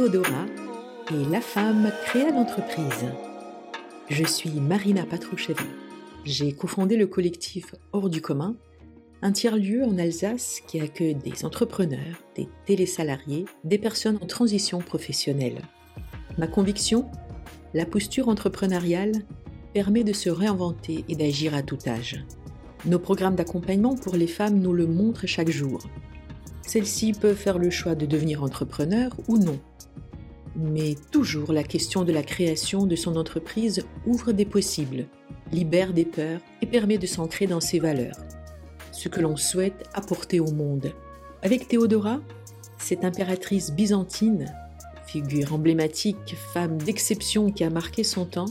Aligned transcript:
Théodora 0.00 0.46
et 1.10 1.30
La 1.30 1.42
femme 1.42 1.92
créa 2.06 2.30
l'entreprise. 2.30 3.04
Je 4.08 4.24
suis 4.24 4.58
Marina 4.58 5.04
Patroucheva. 5.04 5.62
J'ai 6.24 6.54
cofondé 6.54 6.96
le 6.96 7.06
collectif 7.06 7.74
Hors 7.92 8.08
du 8.08 8.22
commun, 8.22 8.56
un 9.20 9.30
tiers-lieu 9.30 9.84
en 9.84 9.98
Alsace 9.98 10.62
qui 10.66 10.80
accueille 10.80 11.16
des 11.16 11.44
entrepreneurs, 11.44 12.16
des 12.34 12.48
télésalariés, 12.64 13.44
des 13.64 13.76
personnes 13.76 14.18
en 14.22 14.26
transition 14.26 14.78
professionnelle. 14.78 15.60
Ma 16.38 16.46
conviction 16.46 17.10
La 17.74 17.84
posture 17.84 18.30
entrepreneuriale 18.30 19.12
permet 19.74 20.02
de 20.02 20.14
se 20.14 20.30
réinventer 20.30 21.04
et 21.10 21.14
d'agir 21.14 21.54
à 21.54 21.62
tout 21.62 21.78
âge. 21.86 22.24
Nos 22.86 23.00
programmes 23.00 23.36
d'accompagnement 23.36 23.96
pour 23.96 24.16
les 24.16 24.28
femmes 24.28 24.60
nous 24.60 24.72
le 24.72 24.86
montrent 24.86 25.26
chaque 25.26 25.50
jour. 25.50 25.82
Celles-ci 26.62 27.12
peuvent 27.12 27.36
faire 27.36 27.58
le 27.58 27.68
choix 27.68 27.94
de 27.94 28.06
devenir 28.06 28.42
entrepreneur 28.42 29.10
ou 29.28 29.36
non. 29.36 29.60
Mais 30.62 30.94
toujours 31.10 31.52
la 31.52 31.62
question 31.62 32.04
de 32.04 32.12
la 32.12 32.22
création 32.22 32.84
de 32.84 32.94
son 32.94 33.16
entreprise 33.16 33.84
ouvre 34.06 34.32
des 34.32 34.44
possibles, 34.44 35.06
libère 35.52 35.94
des 35.94 36.04
peurs 36.04 36.40
et 36.60 36.66
permet 36.66 36.98
de 36.98 37.06
s'ancrer 37.06 37.46
dans 37.46 37.60
ses 37.60 37.78
valeurs, 37.78 38.16
ce 38.92 39.08
que 39.08 39.20
l'on 39.20 39.36
souhaite 39.36 39.88
apporter 39.94 40.38
au 40.38 40.50
monde. 40.50 40.92
Avec 41.42 41.66
Théodora, 41.68 42.20
cette 42.78 43.04
impératrice 43.04 43.70
byzantine, 43.70 44.52
figure 45.06 45.54
emblématique, 45.54 46.36
femme 46.52 46.76
d'exception 46.76 47.50
qui 47.50 47.64
a 47.64 47.70
marqué 47.70 48.04
son 48.04 48.26
temps, 48.26 48.48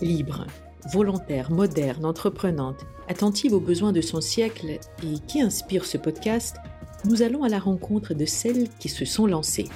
libre, 0.00 0.46
volontaire, 0.92 1.52
moderne, 1.52 2.04
entreprenante, 2.04 2.84
attentive 3.08 3.52
aux 3.52 3.60
besoins 3.60 3.92
de 3.92 4.00
son 4.00 4.20
siècle 4.20 4.78
et 5.04 5.18
qui 5.28 5.40
inspire 5.40 5.84
ce 5.84 5.96
podcast, 5.96 6.56
nous 7.04 7.22
allons 7.22 7.44
à 7.44 7.48
la 7.48 7.60
rencontre 7.60 8.14
de 8.14 8.26
celles 8.26 8.68
qui 8.80 8.88
se 8.88 9.04
sont 9.04 9.26
lancées. 9.26 9.68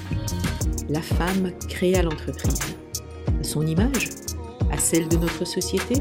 La 0.88 1.02
femme 1.02 1.50
créa 1.68 2.00
l'entreprise. 2.00 2.76
À 3.40 3.42
son 3.42 3.66
image 3.66 4.08
À 4.70 4.78
celle 4.78 5.08
de 5.08 5.16
notre 5.16 5.44
société 5.44 5.96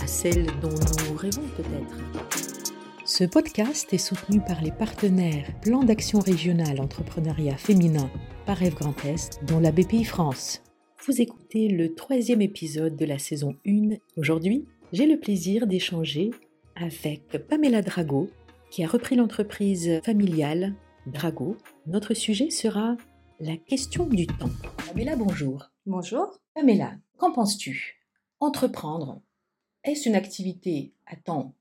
À 0.00 0.06
celle 0.06 0.46
dont 0.62 0.68
nous 0.68 1.16
rêvons 1.16 1.42
peut-être 1.56 1.98
Ce 3.04 3.24
podcast 3.24 3.92
est 3.92 3.98
soutenu 3.98 4.40
par 4.46 4.62
les 4.62 4.70
partenaires 4.70 5.50
Plan 5.60 5.82
d'action 5.82 6.20
régional 6.20 6.80
entrepreneuriat 6.80 7.56
féminin 7.56 8.08
par 8.46 8.58
Rêve 8.58 8.74
Grand 8.74 8.94
Est, 9.04 9.40
dont 9.44 9.58
la 9.58 9.72
BPI 9.72 10.04
France. 10.04 10.62
Vous 11.04 11.20
écoutez 11.20 11.66
le 11.66 11.92
troisième 11.92 12.42
épisode 12.42 12.94
de 12.94 13.04
la 13.04 13.18
saison 13.18 13.56
1. 13.66 13.96
Aujourd'hui, 14.16 14.66
j'ai 14.92 15.06
le 15.06 15.18
plaisir 15.18 15.66
d'échanger 15.66 16.30
avec 16.76 17.44
Pamela 17.48 17.82
Drago, 17.82 18.30
qui 18.70 18.84
a 18.84 18.86
repris 18.86 19.16
l'entreprise 19.16 20.00
familiale 20.04 20.74
Drago. 21.08 21.56
Notre 21.88 22.14
sujet 22.14 22.50
sera 22.50 22.96
la 23.40 23.56
question 23.56 24.06
du 24.06 24.26
temps. 24.26 24.50
Pamela, 24.86 25.16
bonjour. 25.16 25.70
Bonjour. 25.86 26.38
Pamela, 26.54 26.92
qu'en 27.16 27.32
penses-tu? 27.32 27.98
Entreprendre, 28.38 29.22
est-ce 29.82 30.08
une 30.08 30.14
activité 30.14 30.92
à 31.06 31.16
temps 31.16 31.54